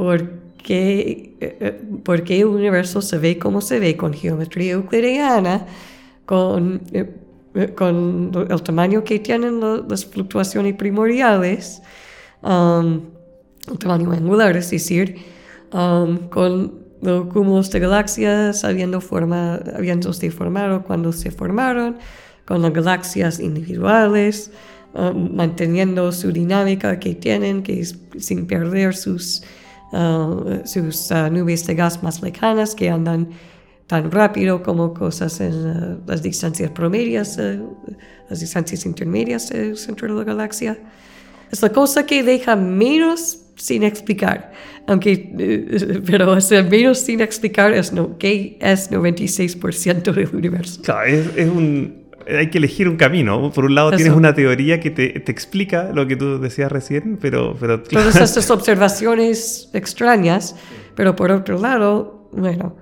por 0.00 0.30
qué, 0.62 1.36
eh, 1.40 1.78
por 2.02 2.24
qué 2.24 2.40
el 2.40 2.46
universo 2.46 3.02
se 3.02 3.18
ve 3.18 3.38
como 3.38 3.60
se 3.60 3.78
ve 3.78 3.98
con 3.98 4.14
geometría 4.14 4.72
euclidiana, 4.72 5.66
con, 6.24 6.80
eh, 6.94 7.14
eh, 7.54 7.74
con 7.76 8.32
el 8.48 8.62
tamaño 8.62 9.04
que 9.04 9.18
tienen 9.18 9.60
las 9.60 10.06
fluctuaciones 10.06 10.74
primordiales, 10.76 11.82
um, 12.40 13.02
el 13.70 13.78
tamaño 13.78 14.10
angular, 14.12 14.56
es 14.56 14.70
decir, 14.70 15.16
um, 15.74 16.16
con 16.30 16.78
los 17.02 17.26
cúmulos 17.26 17.70
de 17.70 17.80
galaxias 17.80 18.64
habiendo 18.64 19.02
forma, 19.02 19.56
habiéndose 19.76 20.30
formado 20.30 20.82
cuando 20.82 21.12
se 21.12 21.30
formaron, 21.30 21.98
con 22.46 22.62
las 22.62 22.72
galaxias 22.72 23.38
individuales, 23.38 24.50
um, 24.94 25.36
manteniendo 25.36 26.10
su 26.10 26.32
dinámica 26.32 26.98
que 26.98 27.14
tienen, 27.14 27.62
que 27.62 27.80
es 27.80 27.98
sin 28.18 28.46
perder 28.46 28.96
sus 28.96 29.42
Uh, 29.92 30.60
sus 30.64 31.10
nubes 31.32 31.66
de 31.66 31.74
gas 31.74 32.02
más 32.02 32.22
lejanas 32.22 32.76
que 32.76 32.88
andan 32.88 33.28
tan 33.88 34.10
rápido 34.10 34.62
como 34.62 34.94
cosas 34.94 35.40
en 35.40 35.52
uh, 35.52 36.00
las 36.06 36.22
distancias 36.22 36.70
promedias, 36.70 37.36
las 38.28 38.40
distancias 38.40 38.86
intermedias 38.86 39.48
del 39.48 39.76
centro 39.76 40.06
de 40.08 40.14
la 40.14 40.24
galaxia. 40.24 40.78
Es 41.50 41.60
la 41.62 41.70
cosa 41.70 42.06
que 42.06 42.22
deja 42.22 42.54
menos 42.54 43.40
sin 43.56 43.82
explicar, 43.82 44.52
aunque, 44.86 46.00
pero 46.06 46.36
menos 46.70 46.98
sin 46.98 47.20
explicar 47.20 47.74
es, 47.74 47.92
no, 47.92 48.16
que 48.16 48.58
es 48.60 48.90
96% 48.90 50.12
del 50.12 50.34
universo. 50.34 50.82
Es 51.04 51.48
un, 51.48 51.99
hay 52.26 52.50
que 52.50 52.58
elegir 52.58 52.88
un 52.88 52.96
camino. 52.96 53.50
Por 53.52 53.64
un 53.64 53.74
lado 53.74 53.92
tienes 53.92 54.12
una 54.12 54.34
teoría 54.34 54.80
que 54.80 54.90
te, 54.90 55.08
te, 55.20 55.32
explica 55.32 55.90
lo 55.92 56.06
que 56.06 56.16
tú 56.16 56.40
decías 56.40 56.70
recién, 56.70 57.18
pero... 57.20 57.56
pero 57.58 57.82
Todas 57.82 58.16
estas 58.16 58.50
observaciones 58.50 59.70
extrañas, 59.72 60.56
pero 60.94 61.16
por 61.16 61.30
otro 61.30 61.58
lado, 61.58 62.28
bueno, 62.32 62.76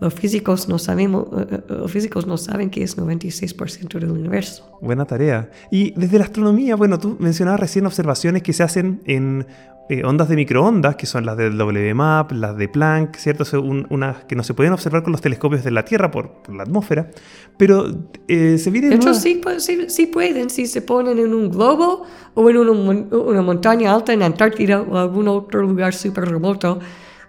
los 0.00 0.14
físicos 0.14 0.68
no 0.68 0.78
sabemos, 0.78 1.26
eh, 1.36 1.46
eh, 1.50 1.62
los 1.68 1.90
físicos 1.90 2.26
no 2.26 2.36
saben 2.36 2.70
que 2.70 2.82
es 2.82 2.96
96% 2.96 3.98
del 3.98 4.10
universo. 4.10 4.78
Buena 4.80 5.04
tarea. 5.04 5.50
Y 5.70 5.90
desde 5.98 6.18
la 6.18 6.24
astronomía, 6.24 6.76
bueno, 6.76 6.98
tú 6.98 7.16
mencionabas 7.18 7.60
recién 7.60 7.84
observaciones 7.84 8.42
que 8.42 8.52
se 8.52 8.62
hacen 8.62 9.02
en 9.06 9.46
eh, 9.88 10.04
ondas 10.04 10.28
de 10.28 10.36
microondas, 10.36 10.94
que 10.94 11.06
son 11.06 11.26
las 11.26 11.36
del 11.36 11.60
WMAP, 11.60 12.30
las 12.32 12.56
de 12.56 12.68
Planck, 12.68 13.16
¿cierto? 13.16 13.44
Son 13.44 13.86
unas 13.90 14.24
que 14.26 14.36
no 14.36 14.44
se 14.44 14.54
pueden 14.54 14.72
observar 14.72 15.02
con 15.02 15.10
los 15.10 15.20
telescopios 15.20 15.64
de 15.64 15.72
la 15.72 15.84
Tierra 15.84 16.12
por, 16.12 16.42
la 16.54 16.62
atmósfera, 16.62 17.10
pero 17.56 17.88
se 18.28 18.70
viene... 18.70 18.90
De 18.90 18.96
hecho, 18.96 19.14
sí, 19.14 19.40
sí, 19.88 20.06
pueden, 20.06 20.50
si 20.50 20.66
se 20.66 20.82
ponen 20.82 21.18
en 21.18 21.34
un 21.34 21.50
globo 21.50 22.04
o 22.34 22.50
en 22.50 22.58
una, 22.58 23.42
montaña 23.42 23.94
alta 23.94 24.12
en 24.12 24.22
Antártida 24.22 24.82
o 24.82 24.96
algún 24.96 25.26
otro 25.26 25.62
lugar 25.62 25.94
súper 25.94 26.28
remoto 26.28 26.78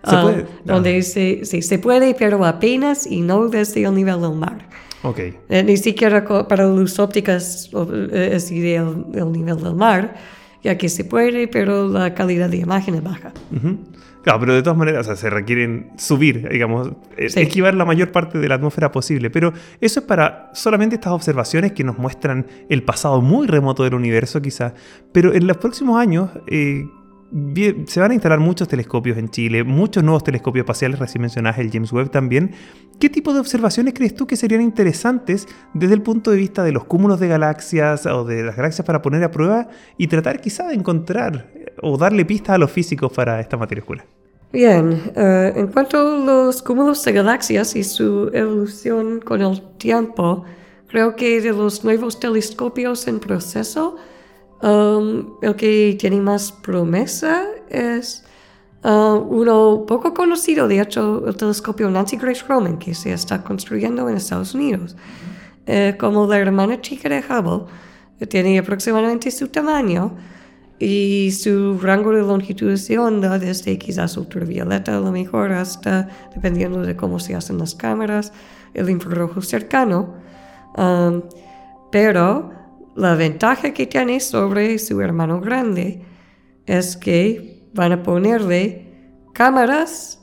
¿Se 0.04 0.16
ah, 0.16 0.22
puede? 0.22 0.46
Donde 0.64 1.02
se, 1.02 1.46
se 1.46 1.80
puede, 1.80 2.16
pero 2.16 2.46
apenas 2.46 3.06
y 3.06 3.22
no 3.22 3.48
desde 3.50 3.84
el 3.84 3.96
nivel 3.96 4.22
del 4.22 4.34
mar. 4.34 4.70
Okay. 5.02 5.38
Eh, 5.48 5.64
ni 5.64 5.78
siquiera 5.78 6.26
para 6.48 6.66
luz 6.66 7.00
ópticas 7.00 7.70
eh, 7.74 8.32
es 8.34 8.52
ideal 8.52 9.06
el 9.14 9.32
nivel 9.32 9.62
del 9.62 9.76
mar, 9.76 10.16
ya 10.62 10.78
que 10.78 10.90
se 10.90 11.06
puede, 11.06 11.48
pero 11.48 11.88
la 11.88 12.14
calidad 12.14 12.50
de 12.50 12.58
imagen 12.58 12.96
es 12.96 13.04
baja. 13.04 13.32
Claro, 14.24 14.42
pero 14.42 14.54
de 14.54 14.62
todas 14.62 14.78
maneras, 14.78 15.08
se 15.18 15.30
requieren 15.30 15.92
subir, 15.98 16.50
digamos, 16.50 16.90
eh, 17.18 17.28
esquivar 17.34 17.74
la 17.76 17.86
mayor 17.86 18.12
parte 18.12 18.38
de 18.38 18.50
la 18.50 18.56
atmósfera 18.56 18.92
posible. 18.92 19.30
Pero 19.30 19.54
eso 19.80 20.02
es 20.02 20.06
para 20.06 20.52
solamente 20.54 20.96
estas 20.96 21.14
observaciones 21.14 21.72
que 21.72 21.86
nos 21.86 21.98
muestran 21.98 22.46
el 22.68 22.84
pasado 22.84 23.22
muy 23.22 23.48
remoto 23.48 23.86
del 23.86 23.94
universo, 23.94 24.42
quizás. 24.42 24.74
Pero 25.14 25.34
en 25.34 25.48
los 25.48 25.56
próximos 25.58 25.98
años, 25.98 26.32
se 27.86 28.00
van 28.00 28.12
a 28.12 28.14
instalar 28.14 28.40
muchos 28.40 28.68
telescopios 28.68 29.18
en 29.18 29.30
Chile, 29.30 29.64
muchos 29.64 30.04
nuevos 30.04 30.24
telescopios 30.24 30.64
espaciales, 30.64 31.00
recién 31.00 31.22
mencionaste 31.22 31.62
el 31.62 31.72
James 31.72 31.92
Webb 31.92 32.10
también. 32.10 32.52
¿Qué 33.00 33.10
tipo 33.10 33.34
de 33.34 33.40
observaciones 33.40 33.94
crees 33.94 34.16
tú 34.16 34.26
que 34.28 34.36
serían 34.36 34.62
interesantes 34.62 35.48
desde 35.74 35.94
el 35.94 36.02
punto 36.02 36.32
de 36.32 36.38
vista 36.38 36.64
de 36.64 36.72
los 36.72 36.86
cúmulos 36.86 37.20
de 37.20 37.28
galaxias 37.28 38.06
o 38.06 38.26
de 38.26 38.44
las 38.44 38.56
galaxias 38.56 38.86
para 38.86 39.02
poner 39.02 39.24
a 39.24 39.32
prueba 39.32 39.70
y 39.98 40.08
tratar 40.08 40.42
quizá 40.42 40.68
de 40.68 40.74
encontrar 40.74 41.52
o 41.82 41.98
darle 41.98 42.26
pistas 42.26 42.56
a 42.56 42.58
los 42.58 42.72
físicos 42.72 43.12
para 43.12 43.40
esta 43.40 43.58
materia 43.58 43.84
oscura? 43.84 44.06
Bien, 44.52 45.12
eh, 45.16 45.54
en 45.56 45.68
cuanto 45.68 46.00
a 46.00 46.18
los 46.26 46.64
cúmulos 46.64 47.04
de 47.06 47.12
galaxias 47.12 47.76
y 47.76 47.84
su 47.84 48.32
evolución 48.34 49.20
con 49.20 49.42
el 49.42 49.62
tiempo, 49.78 50.44
creo 50.88 51.16
que 51.16 51.40
de 51.40 51.52
los 51.52 51.84
nuevos 51.84 52.20
telescopios 52.20 53.08
en 53.08 53.20
proceso, 53.20 53.98
Um, 54.62 55.38
el 55.42 55.56
que 55.56 55.96
tiene 55.98 56.20
más 56.20 56.52
promesa 56.52 57.46
es 57.70 58.26
uh, 58.84 58.90
uno 58.90 59.86
poco 59.88 60.14
conocido, 60.14 60.68
de 60.68 60.82
hecho, 60.82 61.26
el 61.28 61.36
telescopio 61.38 61.90
Nancy 61.90 62.18
Grace 62.18 62.44
Roman, 62.48 62.78
que 62.78 62.94
se 62.94 63.14
está 63.14 63.42
construyendo 63.42 64.10
en 64.10 64.18
Estados 64.18 64.54
Unidos. 64.54 64.98
Eh, 65.66 65.96
como 66.00 66.26
la 66.26 66.40
hermana 66.40 66.82
chica 66.82 67.08
de 67.10 67.20
Hubble, 67.20 67.72
que 68.18 68.26
tiene 68.28 68.58
aproximadamente 68.60 69.32
su 69.32 69.48
tamaño 69.48 70.18
y 70.80 71.32
su 71.32 71.78
rango 71.78 72.12
de 72.12 72.22
longitud 72.22 72.78
de 72.78 72.98
onda, 72.98 73.38
desde 73.40 73.78
quizás 73.78 74.18
ultravioleta 74.18 74.98
a 74.98 75.00
lo 75.00 75.12
mejor 75.12 75.52
hasta, 75.52 76.10
dependiendo 76.34 76.82
de 76.82 76.96
cómo 76.96 77.20
se 77.20 77.36
hacen 77.36 77.60
las 77.60 77.76
cámaras, 77.76 78.34
el 78.74 78.90
infrarrojo 78.90 79.42
cercano. 79.42 80.16
Um, 80.76 81.22
pero 81.92 82.59
la 83.00 83.16
ventaja 83.16 83.74
que 83.74 83.88
tiene 83.88 84.20
sobre 84.20 84.78
su 84.78 85.00
hermano 85.02 85.40
grande 85.40 86.02
es 86.66 86.98
que 86.98 87.64
van 87.74 87.94
a 87.94 88.04
ponerle 88.04 88.86
cámaras 89.34 90.22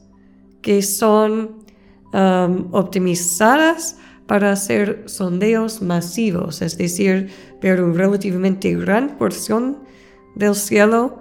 que 0.60 0.82
son 0.82 1.64
um, 2.12 2.68
optimizadas 2.72 3.96
para 4.26 4.52
hacer 4.52 5.04
sondeos 5.06 5.80
masivos, 5.80 6.60
es 6.60 6.76
decir, 6.76 7.30
ver 7.62 7.82
una 7.82 7.96
relativamente 7.96 8.74
gran 8.74 9.16
porción 9.16 9.78
del 10.34 10.54
cielo 10.54 11.20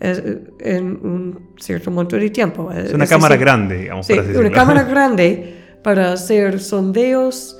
eh, 0.00 0.44
en 0.60 0.86
un 0.86 1.50
cierto 1.58 1.90
momento 1.90 2.16
de 2.16 2.30
tiempo. 2.30 2.72
Es 2.72 2.92
una 2.92 3.06
cámara 3.06 3.36
grande, 3.36 3.78
digamos. 3.78 4.06
Sí, 4.06 4.14
una 4.14 4.50
cámara 4.50 4.84
grande 4.84 5.80
para 5.82 6.12
hacer 6.12 6.60
sondeos 6.60 7.58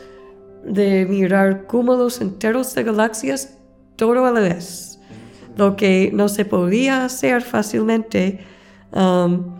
de 0.66 1.06
mirar 1.06 1.66
cúmulos 1.66 2.20
enteros 2.20 2.74
de 2.74 2.84
galaxias 2.84 3.58
todo 3.96 4.24
a 4.24 4.30
la 4.30 4.40
vez, 4.40 4.98
lo 5.56 5.76
que 5.76 6.10
no 6.12 6.28
se 6.28 6.44
podía 6.44 7.04
hacer 7.04 7.42
fácilmente 7.42 8.40
um, 8.92 9.54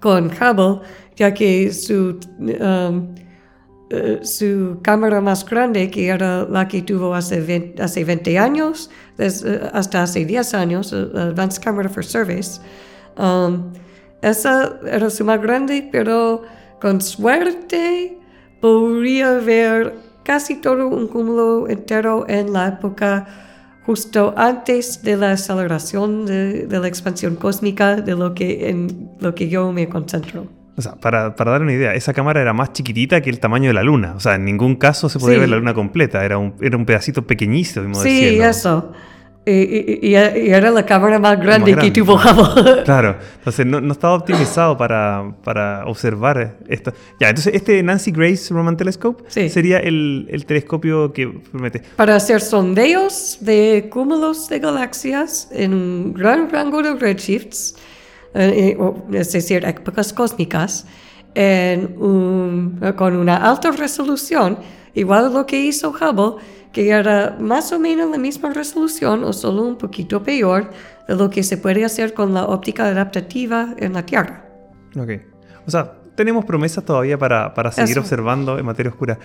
con 0.00 0.26
Hubble, 0.26 0.80
ya 1.16 1.32
que 1.32 1.72
su, 1.72 2.18
um, 2.38 3.14
eh, 3.90 4.20
su 4.22 4.80
cámara 4.82 5.20
más 5.20 5.48
grande, 5.48 5.90
que 5.90 6.08
era 6.08 6.44
la 6.44 6.68
que 6.68 6.82
tuvo 6.82 7.14
hace 7.14 7.40
20, 7.40 7.82
hace 7.82 8.04
20 8.04 8.38
años, 8.38 8.90
hasta 9.72 10.02
hace 10.02 10.24
10 10.24 10.54
años, 10.54 10.92
Advanced 10.92 11.62
Camera 11.62 11.88
for 11.88 12.04
Service, 12.04 12.60
um, 13.16 13.72
esa 14.20 14.78
era 14.86 15.10
su 15.10 15.24
más 15.24 15.40
grande, 15.40 15.88
pero 15.92 16.42
con 16.80 17.00
suerte 17.00 18.18
podría 18.60 19.34
ver 19.34 20.03
casi 20.24 20.56
todo 20.56 20.88
un 20.88 21.06
cúmulo 21.06 21.68
entero 21.68 22.26
en 22.28 22.52
la 22.52 22.68
época 22.68 23.26
justo 23.84 24.34
antes 24.36 25.02
de 25.02 25.16
la 25.16 25.32
aceleración 25.32 26.26
de, 26.26 26.66
la 26.68 26.88
expansión 26.88 27.36
cósmica 27.36 27.96
de 27.96 28.16
lo 28.16 28.34
que, 28.34 28.70
en 28.70 29.10
lo 29.20 29.34
que 29.34 29.48
yo 29.48 29.72
me 29.72 29.88
concentro. 29.88 30.46
O 30.76 30.82
sea, 30.82 30.96
para, 30.96 31.36
para, 31.36 31.52
dar 31.52 31.62
una 31.62 31.72
idea, 31.72 31.94
esa 31.94 32.12
cámara 32.12 32.40
era 32.40 32.52
más 32.52 32.72
chiquitita 32.72 33.20
que 33.20 33.30
el 33.30 33.38
tamaño 33.38 33.68
de 33.68 33.74
la 33.74 33.84
Luna. 33.84 34.14
O 34.16 34.20
sea, 34.20 34.34
en 34.34 34.44
ningún 34.44 34.74
caso 34.74 35.08
se 35.08 35.20
podía 35.20 35.38
ver 35.38 35.48
la 35.48 35.56
Luna 35.56 35.72
completa. 35.72 36.24
Era 36.24 36.38
un, 36.38 36.54
era 36.60 36.76
un 36.76 36.84
pedacito 36.84 37.26
pequeñísimo. 37.26 37.94
Sí, 37.94 38.40
eso. 38.40 38.92
Y, 39.46 40.14
era 40.14 40.70
la 40.70 40.86
cámara 40.86 41.18
más 41.18 41.38
grande, 41.38 41.76
que 41.76 41.90
tuvo 41.90 42.14
Hubble. 42.14 42.82
Claro, 42.84 43.16
entonces 43.38 43.66
no, 43.66 43.92
estaba 43.92 44.14
optimizado 44.14 44.76
para, 44.76 45.34
para, 45.44 45.84
observar 45.86 46.56
esto. 46.68 46.92
Ya, 47.20 47.28
entonces 47.28 47.54
este 47.54 47.82
Nancy 47.82 48.10
Grace 48.10 48.52
Roman 48.52 48.76
Telescope 48.76 49.22
sería 49.28 49.78
el, 49.78 50.26
el, 50.30 50.46
telescopio 50.46 51.12
que 51.12 51.28
promete. 51.50 51.82
Para 51.96 52.16
hacer 52.16 52.40
sondeos 52.40 53.38
de 53.40 53.88
cúmulos 53.90 54.48
de 54.48 54.60
galaxias 54.60 55.48
en 55.52 55.74
un 55.74 56.14
gran 56.14 56.48
rango 56.50 56.82
de 56.82 56.94
redshifts, 56.94 57.76
eh, 58.34 58.76
eh, 58.78 58.92
es 59.12 59.32
decir, 59.32 59.64
épocas 59.64 60.12
cósmicas, 60.12 60.86
en 61.34 62.78
con 62.96 63.16
una 63.16 63.36
alta 63.36 63.70
resolución, 63.72 64.58
igual 64.94 65.26
a 65.26 65.28
lo 65.28 65.46
que 65.46 65.60
hizo 65.60 65.90
Hubble 65.90 66.42
que 66.74 66.90
era 66.90 67.36
más 67.40 67.72
o 67.72 67.78
menos 67.78 68.10
la 68.10 68.18
misma 68.18 68.50
resolución 68.52 69.22
o 69.22 69.32
solo 69.32 69.62
un 69.62 69.78
poquito 69.78 70.22
peor 70.22 70.70
de 71.06 71.14
lo 71.14 71.30
que 71.30 71.44
se 71.44 71.56
puede 71.56 71.84
hacer 71.84 72.12
con 72.12 72.34
la 72.34 72.44
óptica 72.44 72.86
adaptativa 72.86 73.74
en 73.78 73.92
la 73.92 74.04
Tierra. 74.04 74.44
Ok. 74.98 75.10
O 75.66 75.70
sea, 75.70 75.92
tenemos 76.16 76.44
promesas 76.44 76.84
todavía 76.84 77.16
para, 77.16 77.54
para 77.54 77.70
seguir 77.70 77.98
observando 77.98 78.58
en 78.58 78.66
materia 78.66 78.90
oscura. 78.90 79.18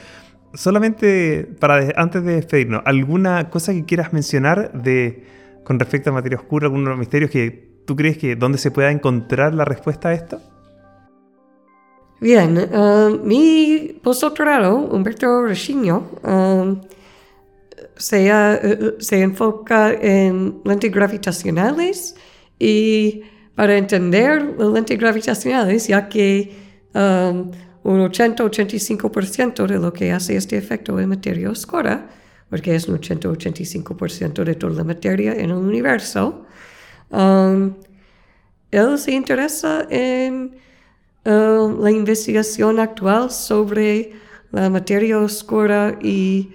Solamente 0.54 1.50
para 1.60 1.92
antes 1.96 2.24
de 2.24 2.36
despedirnos, 2.36 2.84
¿alguna 2.86 3.50
cosa 3.50 3.74
que 3.74 3.84
quieras 3.84 4.14
mencionar 4.14 4.72
de 4.74 5.26
con 5.64 5.80
respecto 5.80 6.12
a 6.12 6.14
materia 6.14 6.38
oscura, 6.38 6.68
algunos 6.68 6.98
misterios 6.98 7.32
que 7.32 7.82
tú 7.86 7.96
crees 7.96 8.18
que 8.18 8.36
dónde 8.36 8.60
se 8.60 8.72
pueda 8.72 8.92
encontrar 8.92 9.54
la 9.56 9.66
respuesta 9.66 10.10
a 10.10 10.14
esto? 10.14 10.40
Bien, 12.22 12.58
uh, 12.58 13.18
mi 13.24 13.98
postdoctorado, 14.04 14.76
Humberto 14.76 15.44
Rechiño, 15.44 16.00
uh, 16.24 16.78
se, 17.96 18.28
eh, 18.30 18.96
se 19.00 19.22
enfoca 19.22 19.94
en 19.94 20.62
lentes 20.66 20.92
gravitacionales 20.92 22.16
y 22.60 23.22
para 23.56 23.78
entender 23.78 24.56
las 24.58 24.70
lentes 24.70 25.00
gravitacionales, 25.00 25.88
ya 25.88 26.10
que 26.10 26.56
um, 26.94 27.52
un 27.84 28.00
80-85% 28.10 29.66
de 29.66 29.80
lo 29.80 29.94
que 29.94 30.12
hace 30.12 30.36
este 30.36 30.58
efecto 30.58 31.00
es 31.00 31.08
materia 31.08 31.50
oscura, 31.50 32.10
porque 32.50 32.76
es 32.76 32.88
un 32.90 33.00
80-85% 33.00 34.44
de 34.44 34.56
toda 34.56 34.74
la 34.74 34.84
materia 34.84 35.34
en 35.34 35.52
el 35.52 35.58
universo, 35.58 36.46
um, 37.12 37.76
él 38.72 38.98
se 38.98 39.12
interesa 39.12 39.88
en 39.90 40.56
uh, 41.26 41.82
la 41.82 41.92
investigación 41.92 42.80
actual 42.80 43.32
sobre 43.32 44.14
la 44.52 44.70
materia 44.70 45.20
oscura 45.20 45.98
y 46.02 46.50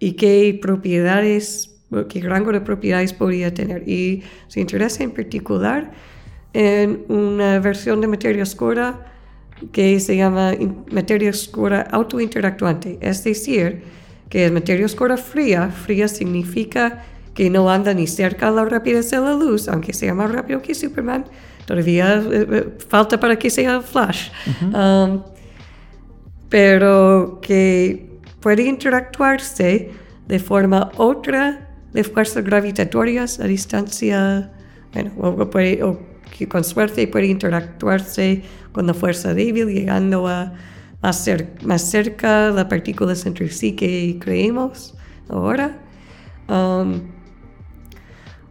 y 0.00 0.12
qué 0.12 0.58
propiedades, 0.60 1.76
qué 2.08 2.20
rango 2.22 2.50
de 2.50 2.62
propiedades 2.62 3.12
podría 3.12 3.54
tener. 3.54 3.88
Y 3.88 4.24
se 4.48 4.60
interesa 4.60 5.04
en 5.04 5.12
particular 5.12 5.92
en 6.52 7.04
una 7.08 7.60
versión 7.60 8.00
de 8.00 8.08
materia 8.08 8.42
oscura 8.42 9.06
que 9.72 10.00
se 10.00 10.16
llama 10.16 10.54
materia 10.90 11.30
oscura 11.30 11.82
autointeractuante, 11.82 12.98
es 13.02 13.22
decir, 13.22 13.82
que 14.30 14.46
es 14.46 14.52
materia 14.52 14.86
oscura 14.86 15.18
fría. 15.18 15.68
Fría 15.68 16.08
significa 16.08 17.04
que 17.34 17.50
no 17.50 17.70
anda 17.70 17.92
ni 17.92 18.06
cerca 18.06 18.48
a 18.48 18.50
la 18.50 18.64
rapidez 18.64 19.10
de 19.10 19.18
la 19.18 19.34
luz, 19.34 19.68
aunque 19.68 19.92
sea 19.92 20.14
más 20.14 20.32
rápido 20.32 20.62
que 20.62 20.74
Superman. 20.74 21.26
Todavía 21.70 22.16
eh, 22.16 22.46
eh, 22.50 22.78
falta 22.88 23.20
para 23.20 23.38
que 23.38 23.48
sea 23.48 23.80
Flash. 23.80 24.30
Um, 24.74 25.22
pero 26.48 27.38
que 27.40 28.18
puede 28.40 28.64
interactuarse 28.64 29.92
de 30.26 30.38
forma 30.40 30.90
otra 30.96 31.70
de 31.92 32.02
fuerzas 32.02 32.42
gravitatorias 32.42 33.38
a 33.38 33.44
distancia, 33.44 34.50
bueno, 34.92 35.12
o, 35.16 35.48
puede, 35.48 35.80
o 35.84 36.00
que 36.36 36.48
con 36.48 36.64
suerte 36.64 37.06
puede 37.06 37.26
interactuarse 37.26 38.42
con 38.72 38.88
la 38.88 38.94
fuerza 38.94 39.32
débil, 39.32 39.68
llegando 39.68 40.26
a 40.26 40.52
más, 41.00 41.24
más 41.62 41.82
cerca 41.88 42.50
las 42.50 42.64
partículas 42.64 43.24
entre 43.26 43.48
sí 43.48 43.76
que 43.76 44.18
creemos 44.20 44.96
ahora. 45.28 45.78
Um, 46.48 47.02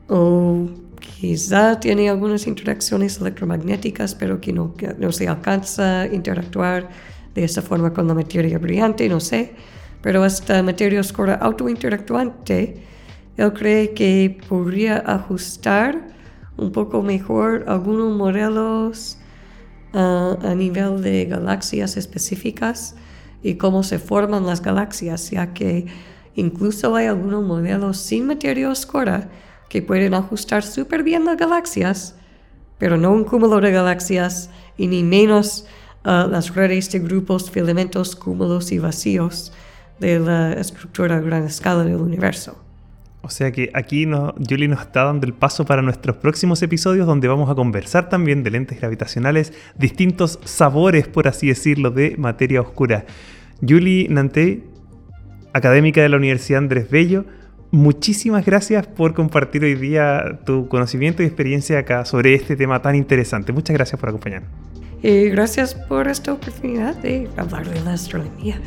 o 0.08 0.70
quizá 1.00 1.80
tiene 1.80 2.10
algunas 2.10 2.48
interacciones 2.48 3.20
electromagnéticas, 3.20 4.16
pero 4.16 4.40
que 4.40 4.54
no, 4.54 4.74
no 4.98 5.12
se 5.12 5.28
alcanza 5.28 6.02
a 6.02 6.08
interactuar 6.08 6.90
de 7.34 7.44
esa 7.44 7.62
forma 7.62 7.94
con 7.94 8.08
la 8.08 8.14
materia 8.14 8.58
brillante, 8.58 9.08
no 9.10 9.20
sé. 9.20 9.54
Pero 10.02 10.26
esta 10.26 10.64
materia 10.64 11.00
oscura 11.00 11.36
autointeractuante, 11.36 12.84
él 13.38 13.54
cree 13.54 13.94
que 13.94 14.38
podría 14.48 14.98
ajustar 14.98 16.08
un 16.58 16.72
poco 16.72 17.02
mejor 17.02 17.66
algunos 17.68 18.16
modelos 18.16 19.18
uh, 19.94 20.46
a 20.46 20.56
nivel 20.56 21.02
de 21.02 21.26
galaxias 21.26 21.98
específicas 21.98 22.96
y 23.42 23.56
cómo 23.56 23.84
se 23.84 24.00
forman 24.00 24.46
las 24.46 24.62
galaxias, 24.62 25.32
ya 25.32 25.54
que 25.54 25.86
incluso 26.36 26.96
hay 26.96 27.08
algunos 27.08 27.44
modelos 27.44 27.98
sin 27.98 28.28
materia 28.28 28.70
oscura 28.70 29.30
que 29.70 29.82
pueden 29.82 30.14
ajustar 30.14 30.64
súper 30.64 31.04
bien 31.04 31.26
las 31.26 31.38
galaxias, 31.38 32.16
pero 32.78 32.98
no 32.98 33.12
un 33.12 33.24
cúmulo 33.24 33.62
de 33.62 33.72
galaxias 33.72 34.50
y 34.78 34.88
ni 34.88 35.04
menos 35.04 35.66
uh, 36.06 36.28
las 36.28 36.54
redes 36.56 36.92
de 36.92 37.00
grupos, 37.00 37.52
filamentos, 37.52 38.16
cúmulos 38.16 38.72
y 38.72 38.80
vacíos 38.80 39.54
de 40.00 40.20
la 40.20 40.54
estructura 40.54 41.18
a 41.18 41.20
gran 41.20 41.46
escala 41.46 41.84
del 41.84 41.98
universo. 41.98 42.58
O 43.22 43.30
sea 43.30 43.52
que 43.52 43.70
aquí 43.74 44.06
no, 44.06 44.34
Julie 44.50 44.70
nos 44.70 44.82
está 44.82 45.04
dando 45.04 45.28
el 45.28 45.34
paso 45.34 45.66
para 45.66 45.82
nuestros 45.82 46.16
próximos 46.18 46.64
episodios 46.64 47.06
donde 47.06 47.28
vamos 47.28 47.50
a 47.50 47.56
conversar 47.56 48.08
también 48.08 48.44
de 48.44 48.52
lentes 48.52 48.80
gravitacionales, 48.80 49.54
distintos 49.78 50.40
sabores, 50.46 51.08
por 51.08 51.28
así 51.28 51.48
decirlo, 51.48 51.92
de 51.92 52.16
materia 52.18 52.62
oscura. 52.62 53.06
Julie 53.62 54.08
Nanté, 54.10 54.64
académica 55.52 56.02
de 56.02 56.10
la 56.10 56.16
Universidad 56.16 56.60
Andrés 56.60 56.90
Bello, 56.90 57.26
muchísimas 57.72 58.46
gracias 58.46 58.88
por 58.88 59.14
compartir 59.14 59.64
hoy 59.64 59.76
día 59.76 60.40
tu 60.46 60.68
conocimiento 60.68 61.24
y 61.24 61.26
experiencia 61.26 61.80
acá 61.80 62.06
sobre 62.06 62.34
este 62.34 62.56
tema 62.56 62.82
tan 62.82 62.96
interesante. 62.96 63.52
Muchas 63.52 63.76
gracias 63.76 64.00
por 64.00 64.10
acompañarnos. 64.10 64.52
Y 65.02 65.30
gracias 65.30 65.76
por 65.76 66.08
esta 66.08 66.34
oportunidad 66.34 66.96
de 66.96 67.30
hablar 67.38 67.70
de 67.70 67.80
la 67.82 67.94
astronomía. 67.94 68.62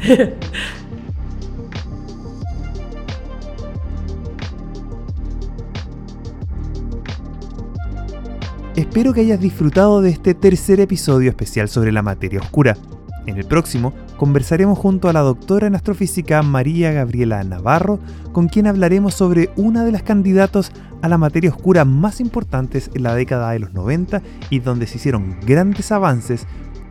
Espero 8.76 9.12
que 9.12 9.20
hayas 9.20 9.38
disfrutado 9.38 10.00
de 10.00 10.08
este 10.08 10.32
tercer 10.32 10.80
episodio 10.80 11.28
especial 11.28 11.68
sobre 11.68 11.92
la 11.92 12.00
materia 12.00 12.40
oscura. 12.40 12.78
En 13.26 13.36
el 13.36 13.44
próximo 13.44 13.92
conversaremos 14.16 14.78
junto 14.78 15.08
a 15.08 15.12
la 15.12 15.20
doctora 15.20 15.66
en 15.66 15.74
astrofísica 15.74 16.42
María 16.42 16.92
Gabriela 16.92 17.42
Navarro, 17.44 18.00
con 18.32 18.48
quien 18.48 18.66
hablaremos 18.66 19.14
sobre 19.14 19.50
una 19.56 19.84
de 19.84 19.92
las 19.92 20.02
candidatos 20.02 20.72
a 21.02 21.08
la 21.08 21.18
materia 21.18 21.50
oscura 21.50 21.84
más 21.84 22.20
importantes 22.20 22.90
en 22.94 23.04
la 23.04 23.14
década 23.14 23.52
de 23.52 23.60
los 23.60 23.72
90 23.72 24.22
y 24.50 24.58
donde 24.58 24.86
se 24.86 24.96
hicieron 24.96 25.38
grandes 25.46 25.92
avances 25.92 26.46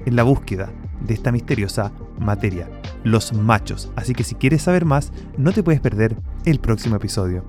en 0.06 0.16
la 0.16 0.24
búsqueda 0.24 0.70
de 1.06 1.14
esta 1.14 1.32
misteriosa 1.32 1.92
materia, 2.20 2.70
los 3.04 3.34
machos. 3.34 3.92
Así 3.96 4.14
que 4.14 4.24
si 4.24 4.36
quieres 4.36 4.62
saber 4.62 4.86
más, 4.86 5.12
no 5.38 5.52
te 5.52 5.64
puedes 5.64 5.82
perder 5.82 6.16
el 6.46 6.60
próximo 6.60 6.96
episodio. 6.96 7.44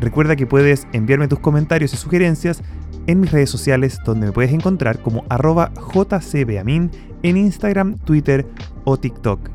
Recuerda 0.00 0.36
que 0.36 0.46
puedes 0.46 0.86
enviarme 0.92 1.28
tus 1.28 1.40
comentarios 1.40 1.92
y 1.92 1.96
sugerencias 1.96 2.62
en 3.06 3.20
mis 3.20 3.30
redes 3.30 3.50
sociales 3.50 3.98
donde 4.04 4.26
me 4.26 4.32
puedes 4.32 4.52
encontrar 4.52 5.00
como 5.00 5.24
arroba 5.28 5.72
jcbeamin 5.74 6.90
en 7.22 7.36
Instagram, 7.36 7.98
Twitter 7.98 8.46
o 8.84 8.96
TikTok. 8.96 9.50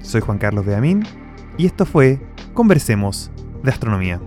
Soy 0.00 0.20
Juan 0.20 0.38
Carlos 0.38 0.66
Beamin 0.66 1.04
y 1.56 1.66
esto 1.66 1.84
fue 1.86 2.20
Conversemos 2.54 3.30
de 3.62 3.70
Astronomía. 3.70 4.20